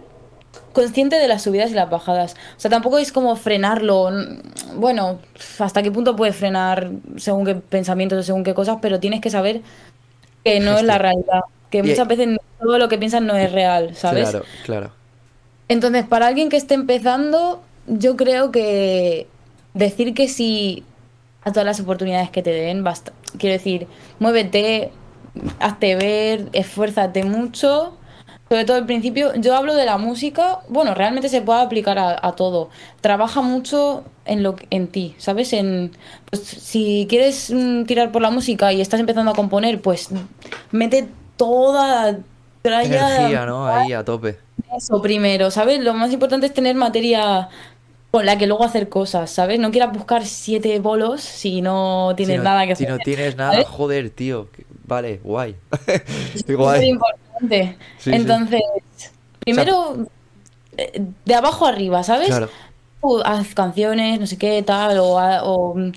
[0.73, 2.35] consciente de las subidas y las bajadas.
[2.57, 4.11] O sea, tampoco es como frenarlo.
[4.75, 5.19] Bueno,
[5.59, 9.31] hasta qué punto puedes frenar según qué pensamientos o según qué cosas, pero tienes que
[9.31, 9.63] saber
[10.45, 11.41] que no es la realidad.
[11.71, 14.31] Que muchas veces todo lo que piensan no es real, ¿sabes?
[14.31, 14.93] Claro, claro.
[15.69, 19.27] Entonces, para alguien que esté empezando, yo creo que
[19.75, 20.85] decir que sí
[21.45, 23.13] a todas las oportunidades que te den, basta.
[23.39, 24.93] Quiero decir, muévete,
[25.59, 27.97] hazte ver, esfuérzate mucho.
[28.49, 32.33] Sobre todo al principio, yo hablo de la música, bueno, realmente se puede aplicar a,
[32.33, 32.69] todo.
[33.01, 35.55] Trabaja mucho en lo en ti, ¿sabes?
[35.55, 35.93] En
[36.31, 40.11] pues, si quieres mm, tirar por la música y estás empezando a componer, pues
[40.71, 41.09] mete
[41.39, 42.19] toda
[42.63, 43.67] la energía, ¿no?
[43.67, 44.37] Ahí a tope.
[44.77, 45.81] Eso primero, ¿sabes?
[45.81, 47.49] Lo más importante es tener materia
[48.13, 49.59] con la que luego hacer cosas, ¿sabes?
[49.59, 52.87] No quieras buscar siete bolos si no tienes nada que hacer.
[52.87, 54.49] Si no tienes nada, joder, tío.
[54.85, 55.57] Vale, guay.
[56.35, 57.79] Es muy importante.
[58.05, 58.61] Entonces,
[59.41, 60.07] primero,
[60.77, 62.29] eh, de abajo arriba, ¿sabes?
[62.29, 62.51] Claro.
[63.25, 65.93] haz canciones, no sé qué, tal, o, mm,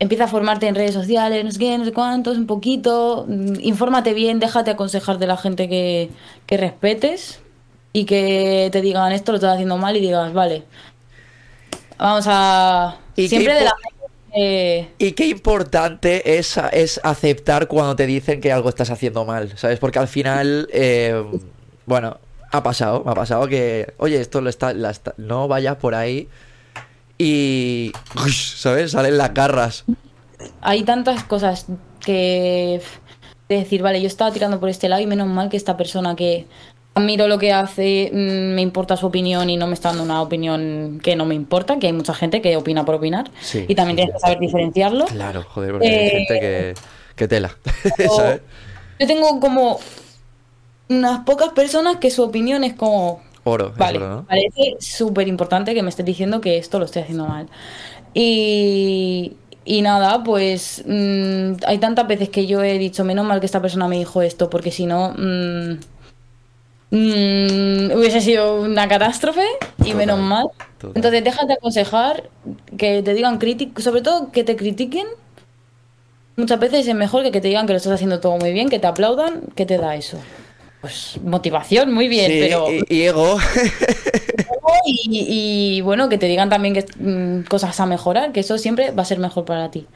[0.00, 3.60] empieza a formarte en redes sociales, no sé qué, no sé cuántos, un poquito, mm,
[3.60, 6.10] infórmate bien, déjate aconsejar de la gente que,
[6.46, 7.38] que respetes
[7.92, 10.64] y que te digan esto lo estás haciendo mal y digas, vale,
[11.98, 12.96] vamos a...
[13.14, 13.74] Siempre de la
[14.38, 19.78] y qué importante es, es aceptar cuando te dicen que algo estás haciendo mal, ¿sabes?
[19.78, 21.24] Porque al final, eh,
[21.86, 22.18] bueno,
[22.52, 24.74] ha pasado, me ha pasado que, oye, esto lo está,
[25.16, 26.28] no vayas por ahí
[27.16, 27.92] y,
[28.30, 28.90] ¿sabes?
[28.90, 29.84] Salen las garras.
[30.60, 31.66] Hay tantas cosas
[32.04, 32.82] que
[33.48, 36.46] decir, vale, yo estaba tirando por este lado y menos mal que esta persona que
[36.96, 40.22] admiro lo que hace, mm, me importa su opinión y no me está dando una
[40.22, 43.30] opinión que no me importa, que hay mucha gente que opina por opinar
[43.68, 45.04] y también tienes que saber diferenciarlo.
[45.04, 46.74] Claro, joder, porque hay gente que,
[47.14, 47.54] que tela.
[48.98, 49.78] Yo tengo como
[50.88, 53.20] unas pocas personas que su opinión es como...
[53.44, 57.46] Oro, vale, parece súper importante que me estés diciendo que esto lo estoy haciendo mal.
[58.14, 59.34] Y,
[59.66, 63.60] y nada, pues mm, hay tantas veces que yo he dicho, menos mal que esta
[63.60, 65.14] persona me dijo esto, porque si no...
[65.18, 65.78] Mm,
[66.90, 69.44] Mm, hubiese sido una catástrofe
[69.84, 70.48] y menos mal.
[70.94, 72.30] Entonces déjate aconsejar,
[72.78, 75.06] que te digan críticos, sobre todo que te critiquen.
[76.36, 78.68] Muchas veces es mejor que, que te digan que lo estás haciendo todo muy bien,
[78.68, 80.18] que te aplaudan, que te da eso.
[80.80, 82.66] Pues motivación, muy bien, pero...
[82.88, 83.38] Y, ego.
[84.84, 89.02] y, bueno, que te digan también que mm, cosas a mejorar, que eso siempre va
[89.02, 89.86] a ser mejor para ti.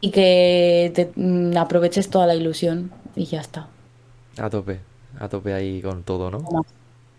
[0.00, 3.68] Y que te, mm, aproveches toda la ilusión y ya está.
[4.38, 4.91] A tope
[5.22, 6.44] a tope ahí con todo, ¿no?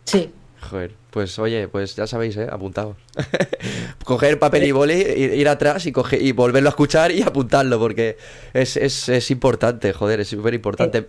[0.03, 0.29] Sí.
[0.59, 2.47] Joder, pues oye, pues ya sabéis, ¿eh?
[2.51, 2.97] Apuntados.
[4.03, 8.17] coger papel y boli, ir, atrás y, coger, y volverlo a escuchar y apuntarlo, porque
[8.53, 11.07] es, es, es importante, joder, es súper importante.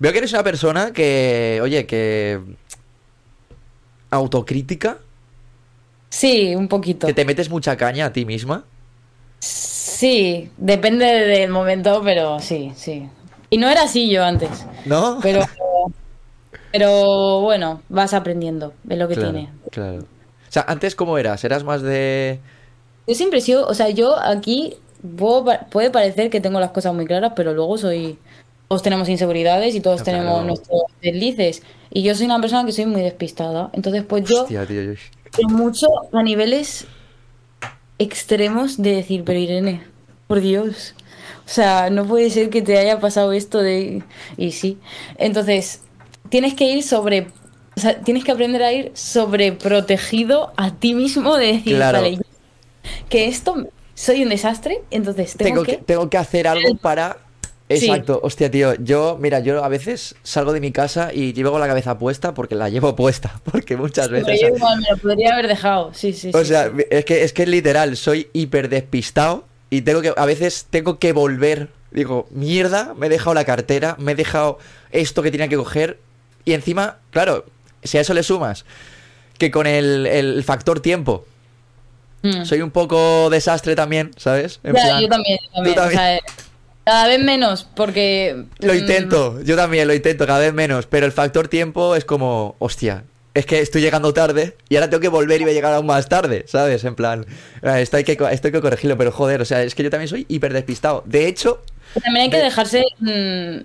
[0.00, 2.40] Veo que eres una persona que, oye, que...
[4.10, 4.98] autocrítica.
[6.08, 7.06] Sí, un poquito.
[7.06, 8.64] Que te metes mucha caña a ti misma.
[9.38, 13.08] Sí, depende del momento, pero sí, sí.
[13.48, 14.66] Y no era así yo antes.
[14.86, 15.18] ¿No?
[15.22, 15.40] Pero
[16.72, 19.50] Pero bueno, vas aprendiendo, es lo que tiene.
[19.70, 19.98] Claro.
[19.98, 21.44] O sea, antes, ¿cómo eras?
[21.44, 22.40] ¿Eras más de.?
[23.06, 24.76] Yo siempre he sido, o sea, yo aquí
[25.70, 28.18] puede parecer que tengo las cosas muy claras, pero luego soy.
[28.68, 31.62] Todos tenemos inseguridades y todos tenemos nuestros deslices.
[31.90, 33.68] Y yo soy una persona que soy muy despistada.
[33.74, 34.44] Entonces, pues yo.
[34.44, 34.94] Hostia, tío,
[35.48, 36.86] mucho a niveles
[37.98, 39.82] extremos de decir, pero Irene,
[40.26, 40.94] por Dios.
[41.44, 44.02] O sea, no puede ser que te haya pasado esto de...
[44.36, 44.78] Y sí.
[45.18, 45.82] Entonces,
[46.32, 47.28] tienes que ir sobre...
[47.76, 52.18] O sea, tienes que aprender a ir sobreprotegido a ti mismo de decir, vale,
[53.08, 55.76] que esto soy un desastre, entonces tengo, que...
[55.76, 57.18] Tengo que hacer algo para
[57.68, 58.74] Exacto, hostia, tío.
[58.74, 62.54] Yo, mira, yo a veces salgo de mi casa y llevo la cabeza puesta porque
[62.54, 64.40] la llevo puesta, porque muchas veces.
[64.40, 66.30] Yo igual me lo podría haber dejado, sí, sí.
[66.34, 70.66] O sea, es que es que literal, soy hiper despistado y tengo que, a veces
[70.68, 71.70] tengo que volver.
[71.90, 74.58] Digo, mierda, me he dejado la cartera, me he dejado
[74.90, 75.98] esto que tenía que coger.
[76.44, 77.46] Y encima, claro,
[77.82, 78.64] si a eso le sumas
[79.38, 81.26] que con el, factor tiempo
[82.22, 82.44] mm.
[82.44, 84.60] soy un poco desastre también, ¿sabes?
[84.62, 86.20] ya, yo también, yo también.
[86.84, 88.44] Cada vez menos, porque...
[88.58, 92.04] Lo mm, intento, yo también lo intento, cada vez menos, pero el factor tiempo es
[92.04, 95.54] como, hostia, es que estoy llegando tarde y ahora tengo que volver y voy a
[95.54, 96.82] llegar aún más tarde, ¿sabes?
[96.84, 97.24] En plan,
[97.62, 99.90] ah, esto hay que, esto hay que corregirlo, pero joder, o sea, es que yo
[99.90, 101.04] también soy hiper despistado.
[101.06, 101.62] De hecho...
[102.02, 103.60] También hay que dejarse mm,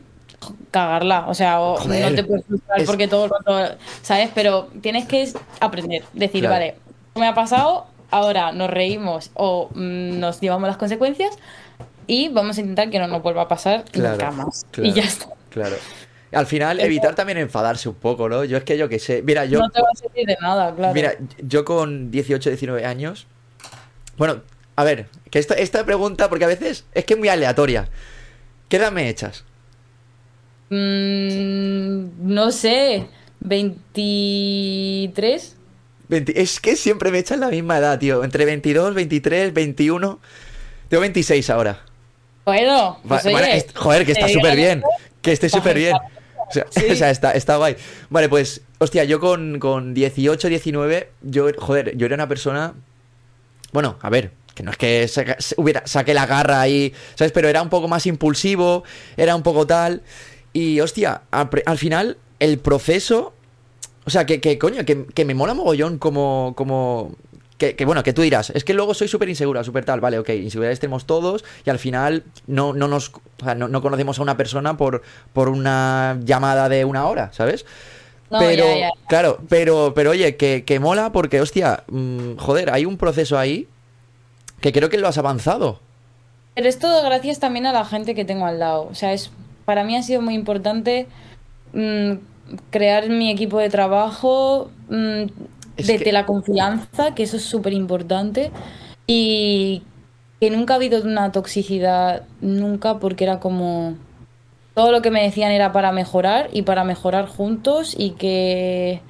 [0.71, 4.29] cagarla, o sea, no te puedes frustrar porque todo el rato, ¿sabes?
[4.33, 6.75] Pero tienes que aprender, decir, vale,
[7.15, 11.37] me ha pasado, ahora nos reímos o mm, nos llevamos las consecuencias
[12.07, 14.65] y vamos a intentar que no nos vuelva a pasar nunca más.
[14.77, 15.27] y ya está.
[15.49, 15.75] Claro.
[16.31, 18.43] Al final, evitar también enfadarse un poco, ¿no?
[18.43, 19.21] Yo es que yo que sé.
[19.23, 19.59] Mira, yo.
[19.59, 20.93] No te va a servir de nada, claro.
[20.93, 23.27] Mira, yo con 18, 19 años.
[24.17, 24.41] Bueno,
[24.75, 27.89] a ver, que esta, esta pregunta, porque a veces es que es muy aleatoria.
[28.67, 29.45] ¿Qué edad me echas?
[30.69, 33.07] Mm, no sé.
[33.43, 35.53] ¿23?
[36.09, 38.23] es que siempre me echan la misma edad, tío.
[38.23, 40.19] Entre 22, 23, 21.
[40.89, 41.81] Tengo 26 ahora.
[42.45, 43.23] Bueno, pues
[43.75, 44.83] joder, que está súper bien.
[45.21, 45.95] Que esté súper bien.
[46.49, 47.75] O sea, está, está guay.
[48.09, 52.73] Vale, pues, hostia, yo con, con 18, 19, yo, joder, yo era una persona.
[53.73, 55.09] Bueno, a ver, que no es que
[55.57, 57.33] hubiera, saqué la garra ahí, ¿sabes?
[57.33, 58.85] Pero era un poco más impulsivo,
[59.17, 60.03] era un poco tal.
[60.53, 63.33] Y, hostia, al, final, el proceso.
[64.05, 67.15] O sea, que, que coño, que, que, me mola mogollón como, como
[67.57, 70.29] que, bueno, que tú dirás, es que luego soy súper insegura, súper tal, vale, ok,
[70.29, 73.11] inseguridades tenemos todos y al final no, no nos
[73.57, 75.01] no, conocemos a una persona por,
[75.33, 77.65] por una llamada de una hora, ¿sabes?
[78.29, 78.65] pero,
[79.07, 83.67] claro, pero, pero oye, que, que mola porque, hostia, mm, joder, hay un proceso ahí
[84.61, 85.79] que creo que lo has avanzado.
[86.53, 88.87] Pero es todo gracias también a la gente que tengo al lado.
[88.91, 89.31] O sea, es
[89.67, 91.07] para mí ha sido muy importante
[91.73, 92.13] mm,
[92.69, 95.25] crear mi equipo de trabajo, mm,
[95.75, 98.51] desde la confianza, que eso es súper importante,
[99.07, 99.83] y
[100.39, 103.95] que nunca ha habido una toxicidad, nunca, porque era como...
[104.73, 109.01] Todo lo que me decían era para mejorar y para mejorar juntos y que...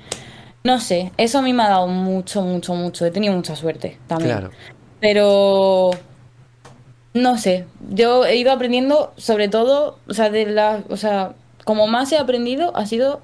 [0.63, 3.05] No sé, eso a mí me ha dado mucho, mucho, mucho.
[3.05, 4.37] He tenido mucha suerte también.
[4.37, 4.51] Claro.
[4.99, 5.91] Pero...
[7.17, 11.87] No sé, yo he ido aprendiendo sobre todo, o sea, de la, o sea, como
[11.87, 13.21] más he aprendido ha sido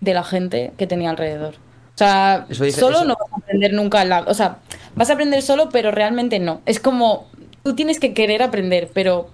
[0.00, 1.54] de la gente que tenía alrededor.
[1.94, 4.04] O sea, solo no vas a aprender nunca.
[4.04, 4.58] La, o sea,
[4.94, 6.62] vas a aprender solo, pero realmente no.
[6.64, 7.26] Es como,
[7.62, 9.28] tú tienes que querer aprender, pero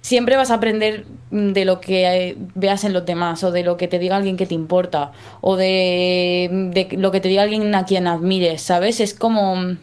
[0.00, 3.88] siempre vas a aprender de lo que veas en los demás, o de lo que
[3.88, 7.84] te diga alguien que te importa, o de, de lo que te diga alguien a
[7.84, 8.98] quien admires, ¿sabes?
[8.98, 9.76] Es como...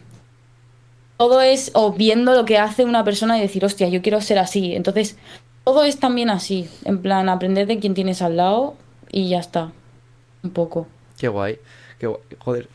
[1.20, 4.38] Todo es o viendo lo que hace una persona y decir, hostia, yo quiero ser
[4.38, 4.74] así.
[4.74, 5.18] Entonces,
[5.64, 6.66] todo es también así.
[6.86, 8.74] En plan, aprender de quien tienes al lado
[9.12, 9.70] y ya está.
[10.42, 10.86] Un poco.
[11.18, 11.58] Qué guay
[12.38, 12.68] joder.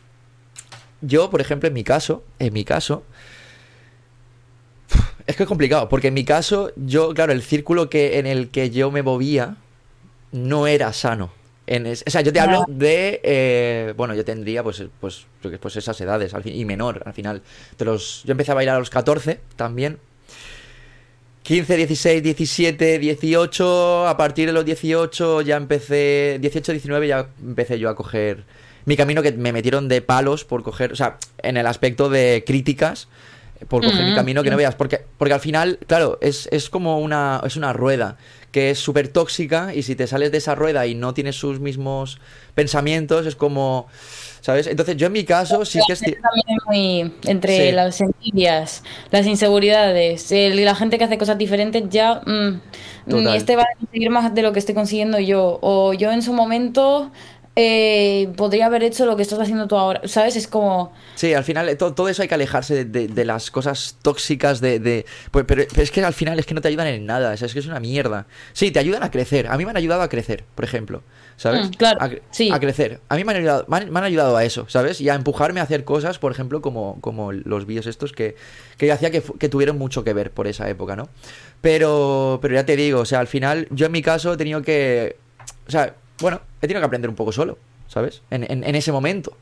[1.00, 3.02] Yo, por ejemplo, en mi caso, en mi caso,
[5.26, 8.50] es que es complicado, porque en mi caso, yo, claro, el círculo que, en el
[8.50, 9.56] que yo me movía
[10.30, 11.32] no era sano.
[11.66, 13.20] En o sea, yo te hablo de.
[13.22, 15.26] Eh, bueno, yo tendría, pues, pues,
[15.60, 17.42] pues esas edades, al fin, y menor, al final.
[17.78, 19.98] De los, yo empecé a bailar a los 14 también.
[21.42, 24.08] 15, 16, 17, 18.
[24.08, 26.38] A partir de los 18 ya empecé.
[26.40, 28.44] 18, 19 ya empecé yo a coger
[28.86, 32.44] mi camino que me metieron de palos por coger, o sea, en el aspecto de
[32.46, 33.08] críticas,
[33.68, 36.98] por coger mi camino que no veas, porque, porque al final, claro, es, es como
[36.98, 38.16] una, es una rueda
[38.56, 41.60] que es súper tóxica y si te sales de esa rueda y no tienes sus
[41.60, 42.20] mismos
[42.54, 43.86] pensamientos, es como...
[44.40, 44.68] ¿Sabes?
[44.68, 46.00] Entonces yo en mi caso sí que es...
[46.00, 52.22] También muy entre las envidias, las inseguridades, la gente que hace cosas diferentes ya...
[52.24, 52.60] Mm,
[53.06, 55.58] ni este va a conseguir más de lo que estoy consiguiendo yo.
[55.62, 57.12] O yo en su momento
[57.58, 60.02] eh, podría haber hecho lo que estás haciendo tú ahora.
[60.04, 60.36] ¿Sabes?
[60.36, 60.92] Es como.
[61.14, 65.06] Sí, al final todo, todo eso hay que alejarse de, las cosas tóxicas de.
[65.30, 67.32] Pues, pero, es que al final es que no te ayudan en nada.
[67.32, 68.26] es que es una mierda.
[68.52, 69.46] Sí, te ayudan a crecer.
[69.46, 71.02] A mí me han ayudado a crecer, por ejemplo.
[71.38, 71.68] ¿Sabes?
[71.68, 71.98] Mm, claro.
[72.02, 72.50] A, sí.
[72.52, 73.00] a, crecer.
[73.08, 75.00] A mí me han, ayudado, me han, ayudado a eso, ¿sabes?
[75.00, 78.36] Y a empujarme a hacer cosas, por ejemplo, como, como los vídeos estos que,
[78.76, 81.08] que hacía que, que tuvieron mucho que ver por esa época, ¿no?
[81.62, 84.60] Pero, pero ya te digo, o sea, al final, yo en mi caso he tenido
[84.60, 85.16] que.
[85.66, 87.58] O sea, bueno, he tenido que aprender un poco solo,
[87.88, 88.22] ¿sabes?
[88.30, 89.36] En, ese momento.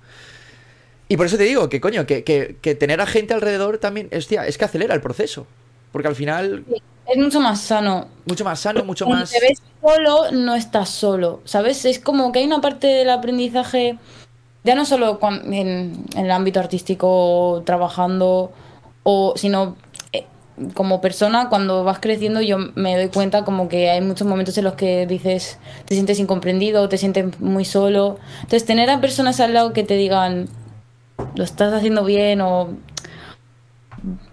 [1.09, 4.59] Y por eso te digo que, coño, que, tener a gente alrededor también, hostia, es
[4.59, 5.47] que acelera el proceso.
[5.93, 6.65] Porque al final.
[7.07, 8.09] Es mucho más sano.
[8.27, 9.31] Mucho más sano, mucho más.
[9.31, 11.85] Si te ves solo, no estás solo, ¿sabes?
[11.85, 13.99] Es como que hay una parte del aprendizaje,
[14.65, 18.53] ya no solo en, en el ámbito artístico, trabajando,
[19.05, 19.77] o sino
[20.75, 24.65] como persona, cuando vas creciendo, yo me doy cuenta como que hay muchos momentos en
[24.65, 28.19] los que dices, te sientes incomprendido, te sientes muy solo.
[28.37, 30.49] Entonces, tener a personas al lado que te digan,
[31.35, 32.71] lo estás haciendo bien o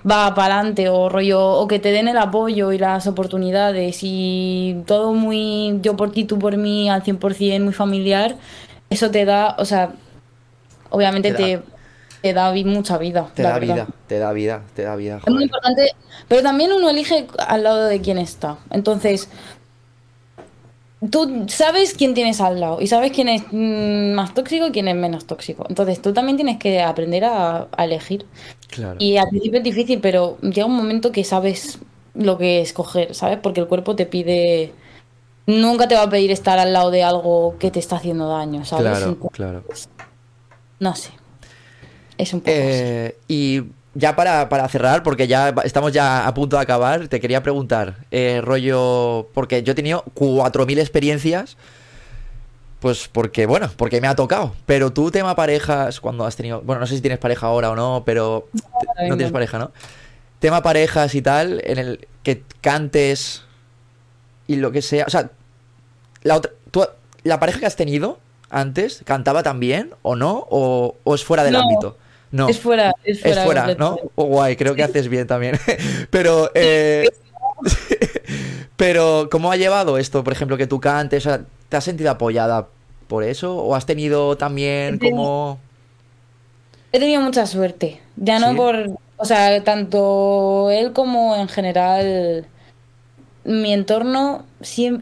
[0.09, 4.83] va para adelante o rollo, o que te den el apoyo y las oportunidades y
[4.85, 8.35] todo muy yo por ti, tú por mí, al 100%, muy familiar,
[8.89, 9.93] eso te da, o sea,
[10.89, 11.61] obviamente te te
[12.23, 13.29] da mucha vida.
[13.33, 15.19] Te da vida, te da vida, te da vida.
[15.25, 15.91] Es muy importante,
[16.27, 18.57] pero también uno elige al lado de quién está.
[18.69, 19.29] Entonces,
[21.09, 24.87] tú sabes quién tienes al lado y sabes quién es mm, más tóxico y quién
[24.87, 25.65] es menos tóxico.
[25.67, 28.25] Entonces, tú también tienes que aprender a, elegir.
[28.69, 28.97] Claro.
[28.99, 31.79] Y al principio es difícil, pero llega un momento que sabes
[32.13, 33.39] lo que escoger, ¿sabes?
[33.41, 34.73] Porque el cuerpo te pide
[35.47, 38.63] nunca te va a pedir estar al lado de algo que te está haciendo daño,
[38.65, 38.99] ¿sabes?
[38.99, 39.63] Claro, claro.
[40.79, 41.11] No sé.
[42.21, 43.63] Es un poco eh, Y
[43.95, 48.41] ya para, cerrar, porque ya estamos ya a punto de acabar, te quería preguntar, eh,
[48.43, 51.57] rollo, porque yo he tenido 4.000 experiencias,
[52.79, 56.79] pues porque, bueno, porque me ha tocado, pero tú tema parejas, cuando has tenido, bueno,
[56.79, 58.47] no sé si tienes pareja ahora o no, pero
[59.07, 59.71] no, tienes pareja, ¿no?
[60.37, 63.45] Tema parejas y tal, en el que cantes
[64.45, 65.31] y lo que sea, o sea,
[66.21, 66.51] la otra,
[67.23, 68.19] la pareja que has tenido
[68.51, 70.45] antes, ¿cantaba también o no?
[70.51, 71.97] ¿O, es fuera del ámbito?
[72.31, 72.47] No.
[72.47, 73.75] Es fuera, es fuera.
[73.75, 73.97] ¿no?
[74.15, 75.59] Oh, guay, creo que haces bien también.
[76.09, 77.09] pero, eh,
[78.77, 81.27] pero, ¿cómo ha llevado esto, por ejemplo, que tú cantes?
[81.69, 82.67] ¿Te has sentido apoyada
[83.07, 83.57] por eso?
[83.57, 85.59] ¿O has tenido también como...?
[86.93, 88.01] He tenido mucha suerte.
[88.15, 88.89] Ya no por...
[89.17, 92.47] O sea, tanto él como en general
[93.43, 94.45] mi entorno,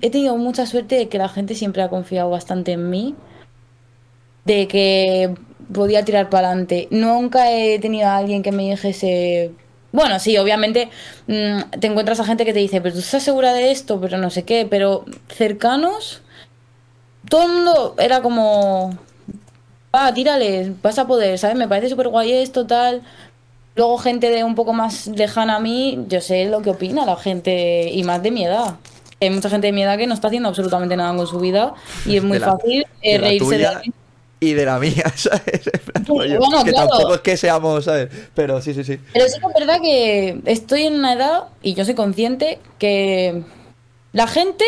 [0.02, 3.16] he tenido mucha suerte de que la gente siempre ha confiado bastante en mí,
[4.46, 5.36] de que
[5.74, 6.88] podía tirar para adelante.
[6.91, 9.51] Nunca he tenido a alguien que me dijese,
[9.91, 10.89] bueno, sí, obviamente
[11.28, 14.17] mm, te encuentras a gente que te dice, pero tú estás segura de esto, pero
[14.17, 16.22] no sé qué, pero cercanos,
[17.28, 18.97] todo el mundo era como,
[19.93, 21.57] va, tírale, vas a poder, ¿sabes?
[21.57, 23.01] Me parece súper guay esto, tal.
[23.76, 27.15] Luego gente de un poco más lejana a mí, yo sé lo que opina la
[27.15, 28.76] gente y más de mi edad.
[29.22, 31.74] Hay mucha gente de mi edad que no está haciendo absolutamente nada con su vida
[32.05, 33.67] y es muy fácil eh, reírse de
[34.40, 35.70] y de la mía, ¿sabes?
[36.64, 38.10] que tampoco es que seamos, ¿sabes?
[38.34, 39.00] Pero sí, sí, sí.
[39.14, 43.44] Pero sí que es verdad que estoy en una edad, y yo soy consciente, que
[44.14, 44.66] la gente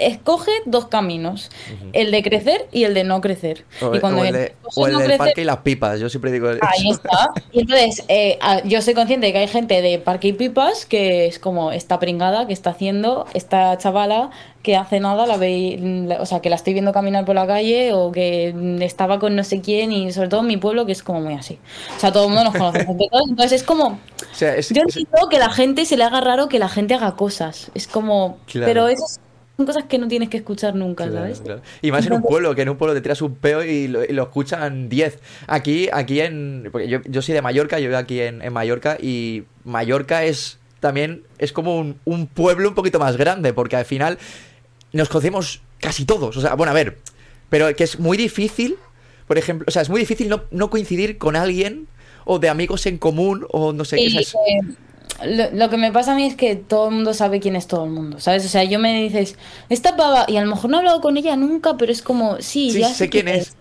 [0.00, 1.50] escoge dos caminos,
[1.92, 3.64] el de crecer y el de no crecer.
[3.80, 4.54] O, y cuando el, de,
[4.98, 6.60] del parque y las pipas, yo siempre digo eso.
[6.62, 7.30] Ahí está.
[7.52, 11.26] Y entonces, eh, yo soy consciente de que hay gente de parque y pipas que
[11.26, 14.30] es como esta pringada que está haciendo esta chavala
[14.62, 17.92] que hace nada la ve, o sea, que la estoy viendo caminar por la calle
[17.94, 21.02] o que estaba con no sé quién y sobre todo en mi pueblo que es
[21.02, 21.58] como muy así.
[21.96, 22.86] O sea, todo el mundo nos conoce.
[23.28, 23.98] Entonces es como...
[24.38, 24.48] yo
[24.82, 27.70] entiendo que la gente se le haga raro que la gente haga cosas.
[27.74, 28.38] Es como...
[28.52, 29.04] Pero eso
[29.60, 31.42] son cosas que no tienes que escuchar nunca, ¿sabes?
[31.82, 34.22] Y más en un pueblo, que en un pueblo te tiras un peo y lo,
[34.22, 35.18] escuchan 10.
[35.48, 36.70] Aquí, aquí en...
[36.72, 40.58] Porque yo, yo soy de Mallorca, yo vivo aquí en, en Mallorca y Mallorca es
[40.80, 44.16] también es como un, un, pueblo un poquito más grande, porque al final
[44.94, 46.38] nos conocemos casi todos.
[46.38, 46.96] O sea, bueno, a ver,
[47.50, 48.78] pero que es muy difícil,
[49.26, 51.86] por ejemplo, o sea, es muy difícil no, no coincidir con alguien
[52.24, 54.06] o de amigos en común o no sé qué.
[54.06, 54.34] es.
[54.34, 54.60] Eh,
[55.24, 57.84] lo, que me pasa a mí es que todo el mundo sabe quién es todo
[57.84, 58.44] el mundo, ¿sabes?
[58.44, 59.36] O sea, yo me dices,
[59.68, 62.40] esta pava, y a lo mejor no he hablado con ella nunca, pero es como,
[62.40, 63.56] sí, ya sé, quién es.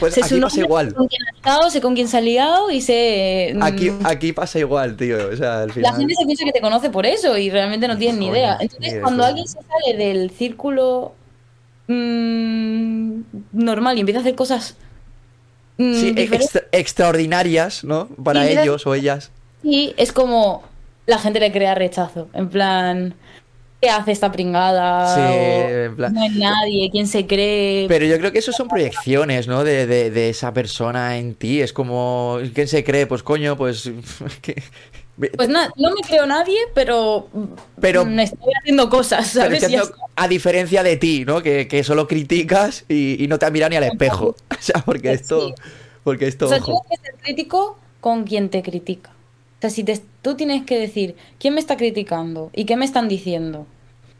[0.00, 0.88] Pues aquí pasa igual.
[0.88, 3.52] Sé con quién ha estado, sé con quién se ha liado y sé.
[3.54, 5.28] Mm, aquí, aquí pasa igual, tío.
[5.28, 5.92] O sea, al final...
[5.92, 8.56] La gente se piensa que te conoce por eso y realmente no tienen ni idea.
[8.58, 11.12] Entonces, cuando alguien se sale del círculo
[11.88, 13.20] mmm,
[13.52, 14.76] normal y empieza a hacer cosas.
[15.76, 16.14] Mmm, sí,
[16.72, 18.08] extraordinarias, ¿no?
[18.22, 19.30] Para ellos o ellas.
[19.62, 20.64] Y es como.
[21.06, 22.28] La gente le crea rechazo.
[22.32, 23.14] En plan.
[23.82, 25.14] ¿qué hace esta pringada?
[25.14, 27.86] Sí, No es nadie, ¿quién se cree?
[27.88, 29.64] Pero yo creo que eso son proyecciones, ¿no?
[29.64, 31.60] De, de, esa persona en ti.
[31.60, 33.06] Es como, ¿quién se cree?
[33.06, 33.90] Pues coño, pues...
[35.36, 37.28] Pues no, no me creo nadie, pero,
[37.78, 39.62] pero me estoy haciendo cosas, ¿sabes?
[40.16, 41.42] a diferencia de ti, ¿no?
[41.42, 44.34] Que, que solo criticas y, no te miras ni al espejo.
[44.50, 45.54] O sea, porque esto...
[46.02, 46.46] Porque esto...
[46.46, 49.10] O sea, tienes que ser crítico con quien te critica.
[49.62, 49.84] Sea, si
[50.22, 52.50] tú tienes que decir, ¿quién me está criticando?
[52.52, 53.64] ¿Y qué me están diciendo?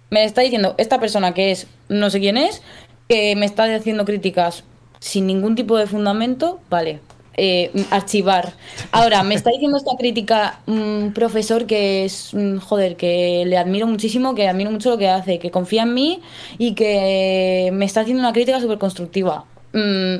[0.08, 2.62] Me está diciendo esta persona que es, no sé quién es,
[3.08, 4.62] que me está haciendo críticas
[5.00, 7.00] sin ningún tipo de fundamento, vale,
[7.36, 8.52] eh, archivar.
[8.92, 12.30] Ahora, me está diciendo esta crítica un profesor que es,
[12.60, 16.22] joder, que le admiro muchísimo, que admiro mucho lo que hace, que confía en mí
[16.56, 19.44] y que me está haciendo una crítica súper constructiva.
[19.72, 20.18] Mm,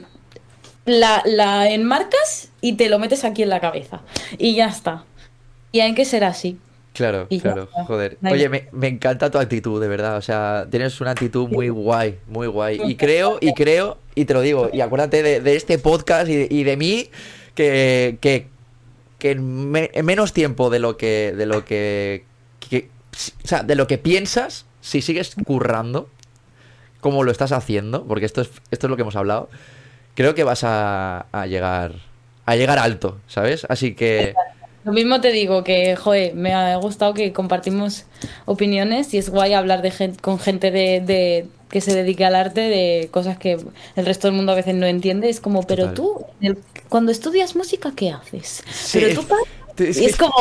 [0.86, 4.00] la, la enmarcas y te lo metes aquí en la cabeza.
[4.36, 5.04] Y ya está.
[5.72, 6.58] Y hay que ser así.
[6.92, 8.18] Claro, claro, joder.
[8.22, 10.18] Oye, me, me, encanta tu actitud, de verdad.
[10.18, 12.80] O sea, tienes una actitud muy guay, muy guay.
[12.84, 16.76] Y creo, y creo, y te lo digo, y acuérdate de, este podcast y, de
[16.76, 17.08] mí,
[17.54, 18.46] que, que,
[19.30, 22.24] en, menos tiempo de lo que, de lo que,
[22.70, 26.10] o sea, de lo que piensas, si sigues currando,
[27.00, 29.48] como lo estás haciendo, porque esto es, esto es lo que hemos hablado,
[30.14, 31.94] creo que vas a, a llegar,
[32.44, 33.64] a llegar alto, ¿sabes?
[33.70, 34.34] Así que...
[34.84, 38.04] Lo mismo te digo que, joder, me ha gustado que compartimos
[38.46, 42.62] opiniones y es guay hablar de gente, con gente de, que se dedique al arte
[42.62, 43.58] de cosas que
[43.96, 45.28] el resto del mundo a veces no entiende.
[45.28, 46.26] Es como, pero tú,
[46.88, 48.64] cuando estudias música, ¿qué haces?
[48.92, 50.34] Pero tú, es, como...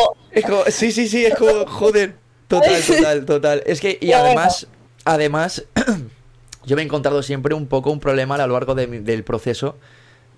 [0.68, 2.16] Sí, sí, sí, es como, joder,
[2.48, 3.64] total, total, total.
[3.68, 4.68] Es que, y además,
[5.06, 5.66] además,
[6.66, 9.78] yo me he encontrado siempre un poco un problema a lo largo del proceso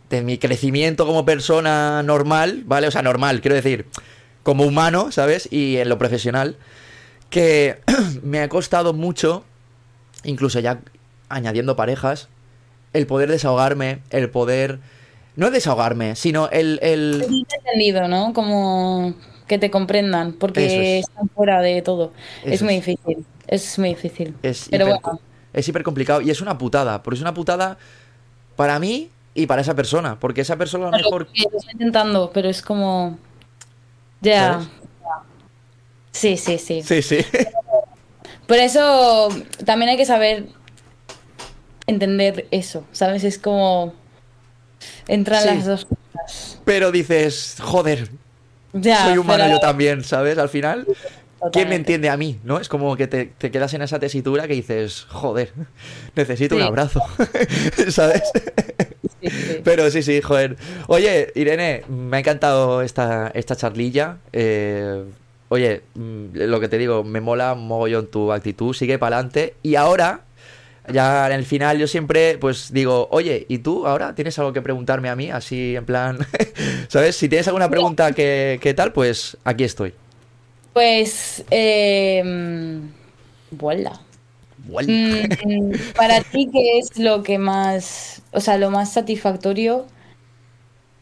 [0.09, 2.87] de mi crecimiento como persona normal, ¿vale?
[2.87, 3.87] O sea, normal, quiero decir,
[4.43, 5.47] como humano, ¿sabes?
[5.51, 6.57] Y en lo profesional,
[7.29, 7.79] que
[8.23, 9.43] me ha costado mucho,
[10.23, 10.81] incluso ya
[11.29, 12.29] añadiendo parejas,
[12.93, 14.79] el poder desahogarme, el poder...
[15.35, 16.77] No desahogarme, sino el...
[16.83, 17.23] el...
[17.23, 18.33] entendido, ¿no?
[18.33, 19.15] Como
[19.47, 22.13] que te comprendan, porque están fuera de todo.
[22.43, 24.35] es muy difícil, es muy difícil.
[24.43, 25.19] Es Pero bueno.
[25.53, 27.77] Es hiper complicado y es una putada, porque es una putada
[28.55, 31.27] para mí y para esa persona, porque esa persona a lo mejor...
[31.35, 33.17] Lo estoy intentando, pero es como...
[34.21, 34.61] Ya.
[36.11, 36.81] Sí, sí, sí.
[36.83, 37.17] Sí, sí.
[38.47, 39.29] Por eso
[39.65, 40.45] también hay que saber
[41.87, 43.23] entender eso, ¿sabes?
[43.23, 43.93] Es como...
[45.07, 46.59] Entran las dos cosas.
[46.65, 48.09] Pero dices, joder,
[48.73, 50.37] ya, soy humano yo también, ¿sabes?
[50.37, 50.87] Al final,
[51.51, 52.39] ¿quién me entiende a mí?
[52.43, 52.59] ¿No?
[52.59, 55.53] Es como que te, quedas en esa tesitura que dices, joder,
[56.15, 57.01] necesito un abrazo,
[57.89, 58.23] ¿sabes?
[59.63, 60.57] Pero sí, sí, joder.
[60.87, 64.17] Oye, Irene, me ha encantado esta, esta charlilla.
[64.31, 65.03] Eh,
[65.49, 69.55] oye, mm, lo que te digo, me mola mogollón tu actitud, sigue para adelante.
[69.63, 70.21] Y ahora,
[70.91, 74.61] ya en el final, yo siempre pues digo, oye, ¿y tú ahora tienes algo que
[74.61, 75.29] preguntarme a mí?
[75.31, 76.19] Así en plan,
[76.87, 77.15] ¿sabes?
[77.15, 79.93] Si tienes alguna pregunta que, que tal, pues aquí estoy.
[80.73, 82.23] Pues, eh,
[83.51, 84.02] vuela.
[84.63, 89.87] Mm, para ti, ¿qué es lo que más, o sea, lo más satisfactorio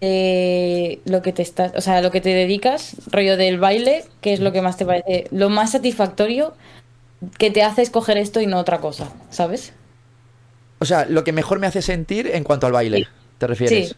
[0.02, 4.40] lo que te estás, o sea, lo que te dedicas, rollo del baile, ¿qué es
[4.40, 5.28] lo que más te parece?
[5.30, 6.56] Lo más satisfactorio
[7.38, 9.74] que te hace escoger esto y no otra cosa, ¿sabes?
[10.80, 13.08] O sea, lo que mejor me hace sentir en cuanto al baile,
[13.38, 13.90] ¿te refieres?
[13.90, 13.96] Sí.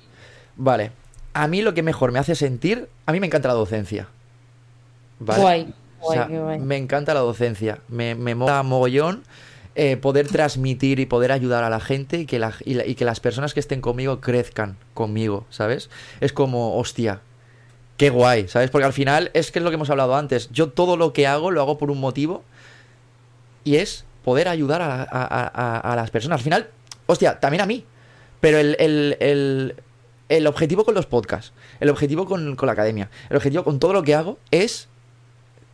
[0.58, 0.92] Vale.
[1.34, 4.10] A mí lo que mejor me hace sentir, a mí me encanta la docencia.
[5.20, 5.74] Guay.
[6.60, 7.80] Me encanta la docencia.
[7.88, 9.24] Me, me mola mogollón
[9.76, 13.56] eh, poder transmitir y poder ayudar a la gente y que, y, que las personas
[13.56, 15.90] que estén conmigo crezcan conmigo, ¿sabes?
[16.22, 17.22] Es como, hostia,
[17.98, 18.70] qué guay, ¿sabes?
[18.70, 20.52] Porque al final es que es lo que hemos hablado antes.
[20.52, 22.44] Yo todo lo que hago lo hago por un motivo
[23.64, 26.40] y es poder ayudar a, las personas.
[26.40, 26.70] Al final,
[27.08, 27.84] hostia, también a mí.
[28.42, 29.76] Pero el, el,
[30.30, 33.94] el, objetivo con los podcasts, el objetivo con, con la academia, el objetivo con todo
[33.94, 34.88] lo que hago es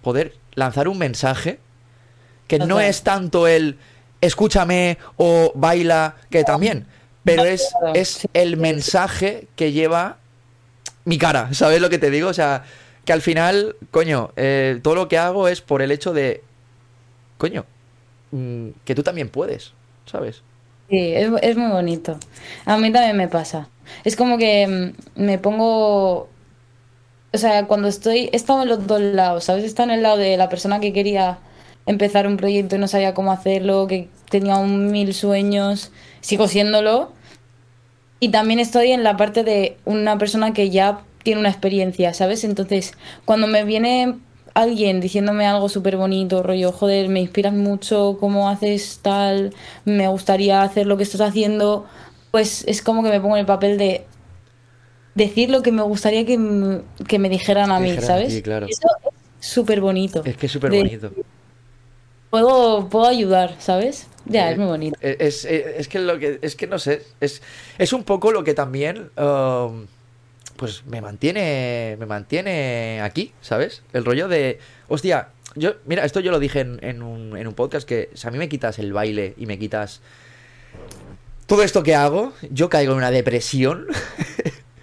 [0.03, 1.59] poder lanzar un mensaje
[2.49, 3.77] que no es tanto el
[4.19, 6.87] escúchame o baila, que también,
[7.23, 10.17] pero es, es el mensaje que lleva
[11.05, 12.27] mi cara, ¿sabes lo que te digo?
[12.27, 12.63] O sea,
[13.05, 16.43] que al final, coño, eh, todo lo que hago es por el hecho de,
[17.37, 17.65] coño,
[18.31, 19.73] mm, que tú también puedes,
[20.05, 20.41] ¿sabes?
[20.89, 22.17] Sí, es, es muy bonito.
[22.65, 23.69] A mí también me pasa.
[24.03, 24.67] Es como que
[25.15, 26.29] mm, me pongo
[27.31, 29.63] o sea, cuando estoy, he estado en los dos lados, ¿sabes?
[29.63, 31.37] He estado en el lado de la persona que quería
[31.89, 37.11] empezar un proyecto y no sabía cómo hacerlo, que tenía un mil sueños, sigo siéndolo.
[38.19, 42.43] Y también estoy en la parte de una persona que ya tiene una experiencia, ¿sabes?
[42.43, 42.93] Entonces,
[43.25, 44.19] cuando me viene
[44.53, 50.61] alguien diciéndome algo súper bonito, rollo, joder, me inspiras mucho, cómo haces tal, me gustaría
[50.61, 51.87] hacer lo que estás haciendo,
[52.29, 54.05] pues es como que me pongo en el papel de
[55.15, 58.31] decir lo que me gustaría que, me dijeran a mí, ¿sabes?
[58.31, 58.67] Sí, claro.
[58.69, 58.87] Eso
[59.39, 60.21] es súper bonito.
[60.23, 61.11] Es que es súper bonito.
[62.29, 64.07] Puedo, puedo ayudar, ¿sabes?
[64.25, 64.97] Ya, es muy bonito.
[65.01, 67.41] Eh, es, es, que lo que, es que no sé, es,
[67.77, 69.09] es un poco lo que también...
[69.17, 69.87] Um,
[70.55, 73.81] pues me mantiene, me mantiene aquí, ¿sabes?
[73.93, 74.59] El rollo de,
[74.89, 78.31] hostia, yo, mira, esto yo lo dije en, un, en un podcast que si a
[78.31, 80.01] mí me quitas el baile y me quitas
[81.45, 83.87] todo esto que hago, yo caigo en una depresión.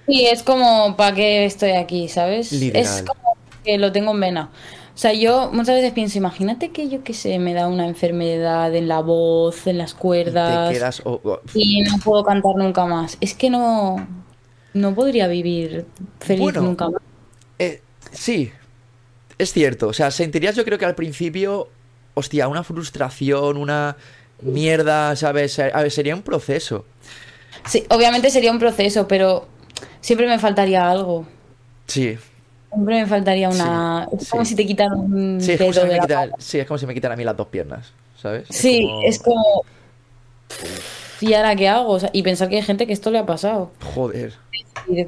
[0.09, 2.53] Sí, es como, ¿para qué estoy aquí, sabes?
[2.53, 4.51] Es como que lo tengo en vena.
[4.97, 8.75] O sea, yo muchas veces pienso, imagínate que yo qué sé, me da una enfermedad
[8.75, 11.03] en la voz, en las cuerdas.
[11.53, 13.19] y no puedo cantar nunca más.
[13.21, 14.09] Es que no,
[14.73, 15.85] no podría vivir
[16.19, 17.03] feliz nunca más.
[17.59, 18.51] Eh, sí,
[19.37, 19.89] es cierto.
[19.89, 21.69] O sea, sentirías yo creo que al principio,
[22.15, 23.99] hostia, una frustración, una
[24.41, 25.59] mierda, ¿sabes?
[25.59, 26.87] A ver, sería un proceso.
[27.67, 29.47] Sí, obviamente sería un proceso, pero
[30.01, 31.27] siempre me faltaría algo.
[31.87, 32.17] Sí.
[32.77, 34.07] Siempre me faltaría una...
[34.13, 35.99] es como si te quitaran un sí, es como si me
[36.39, 38.47] Sí, es como si me quitaran a mí las dos piernas, ¿sabes?
[38.51, 39.65] Sí, es como...
[41.23, 41.97] ¿Y ahora qué hago?
[42.13, 43.71] y pensar que hay gente que esto le ha pasado.
[43.95, 44.35] Joder.
[44.89, 45.07] Y,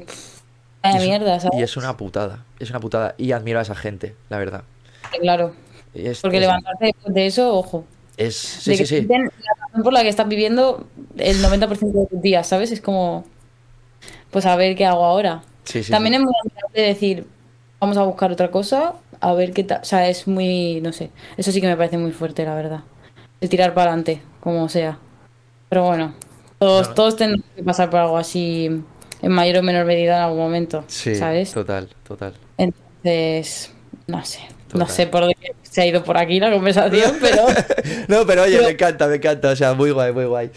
[0.99, 1.59] mierda, ¿sabes?
[1.59, 3.13] Y es una putada, es una putada.
[3.19, 4.63] Y admiro a esa gente, la verdad.
[5.21, 5.53] Claro.
[6.21, 7.85] Porque levantarte de eso, ojo.
[8.17, 9.07] Es, sí, sí, sí.
[9.07, 9.29] La
[9.67, 12.71] razón por la que estás viviendo el 90% de tus días, ¿sabes?
[12.71, 13.25] Es como,
[14.31, 15.43] pues a ver qué hago ahora.
[15.65, 17.27] Sí, sí, También es muy importante decir,
[17.79, 19.81] vamos a buscar otra cosa, a ver qué tal.
[19.81, 22.81] O sea, es muy, no sé, eso sí que me parece muy fuerte, la verdad.
[23.41, 24.99] El tirar para adelante, como sea.
[25.69, 26.13] Pero bueno,
[26.57, 28.83] todos, todos tenemos que pasar por algo así
[29.21, 30.83] en mayor o menor medida en algún momento.
[30.87, 31.51] Sí, ¿sabes?
[31.51, 32.33] Total, total.
[32.57, 33.71] Entonces,
[34.07, 34.39] no sé.
[34.73, 37.47] No sé por qué se ha ido por aquí la conversación, pero.
[38.07, 39.49] no, pero oye, me encanta, me encanta.
[39.49, 40.51] O sea, muy guay, muy guay.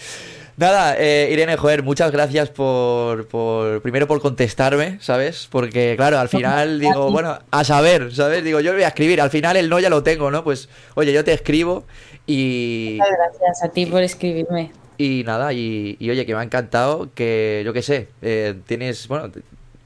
[0.57, 5.49] Nada, eh, Irene, joder, muchas gracias por, por, primero por contestarme, ¿sabes?
[5.51, 8.45] Porque, claro, al final digo, bueno, a saber, ¿sabes?
[8.45, 10.45] Digo, yo voy a escribir, al final el no ya lo tengo, ¿no?
[10.45, 11.85] Pues, oye, yo te escribo
[12.27, 12.99] y...
[12.99, 14.73] Muchas gracias a ti por escribirme.
[14.99, 19.33] Y nada, y, oye, que me ha encantado que, yo qué sé, eh, tienes, bueno,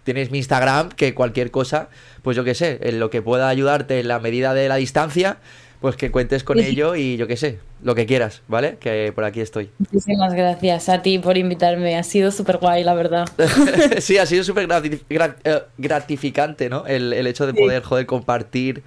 [0.02, 1.88] tienes mi Instagram, que cualquier cosa,
[2.22, 5.38] pues yo qué sé, en lo que pueda ayudarte en la medida de la distancia,
[5.80, 8.76] pues que cuentes con ello y yo qué sé, lo que quieras, ¿vale?
[8.80, 9.70] Que por aquí estoy.
[9.78, 13.28] Muchísimas gracias a ti por invitarme, ha sido súper guay, la verdad.
[13.98, 16.86] sí, ha sido súper eh, gratificante, ¿no?
[16.86, 18.82] El, hecho de poder, joder, compartir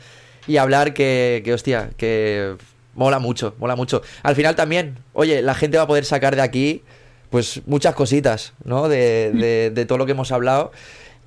[0.48, 2.56] y hablar que, que hostia, que
[2.96, 4.02] mola mucho, mola mucho.
[4.24, 6.84] Al final también, oye, la gente va a poder sacar de aquí,
[7.30, 8.90] pues, muchas cositas, ¿no?
[8.90, 10.72] De, de, todo lo que hemos hablado.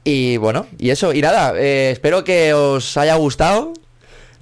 [0.05, 3.73] Y bueno, y eso, y nada, eh, espero que os haya gustado.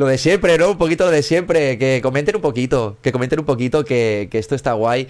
[0.01, 0.71] Lo de siempre, ¿no?
[0.71, 1.77] Un poquito lo de siempre.
[1.77, 5.07] Que comenten un poquito, que comenten un poquito que, que esto está guay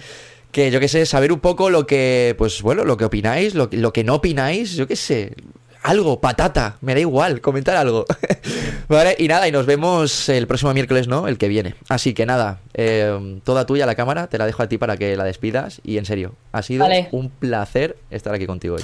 [0.51, 3.69] que yo qué sé, saber un poco lo que, pues bueno, lo que opináis, lo,
[3.71, 5.33] lo que no opináis, yo qué sé,
[5.81, 8.05] algo, patata, me da igual, comentar algo.
[8.89, 11.29] vale, y nada, y nos vemos el próximo miércoles, ¿no?
[11.29, 11.75] El que viene.
[11.87, 15.15] Así que nada, eh, toda tuya la cámara, te la dejo a ti para que
[15.15, 15.79] la despidas.
[15.85, 18.83] Y en serio, ha sido un placer estar aquí contigo hoy.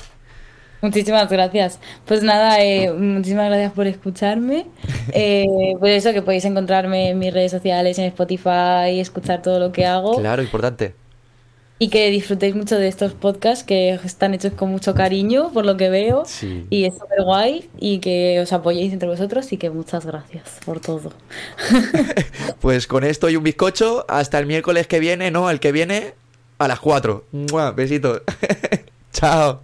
[0.81, 1.79] Muchísimas gracias.
[2.05, 4.65] Pues nada, eh, muchísimas gracias por escucharme.
[5.13, 5.45] Eh,
[5.79, 9.85] pues eso, que podéis encontrarme en mis redes sociales, en Spotify, escuchar todo lo que
[9.85, 10.19] hago.
[10.19, 10.93] Claro, importante
[11.79, 15.77] y que disfrutéis mucho de estos podcasts que están hechos con mucho cariño, por lo
[15.77, 16.23] que veo.
[16.69, 20.79] Y es súper guay y que os apoyéis entre vosotros y que muchas gracias por
[20.79, 21.13] todo.
[22.61, 26.15] pues con esto y un bizcocho, hasta el miércoles que viene, no, el que viene
[26.57, 27.25] a las 4.
[27.75, 28.21] Besitos.
[29.13, 29.61] Chao.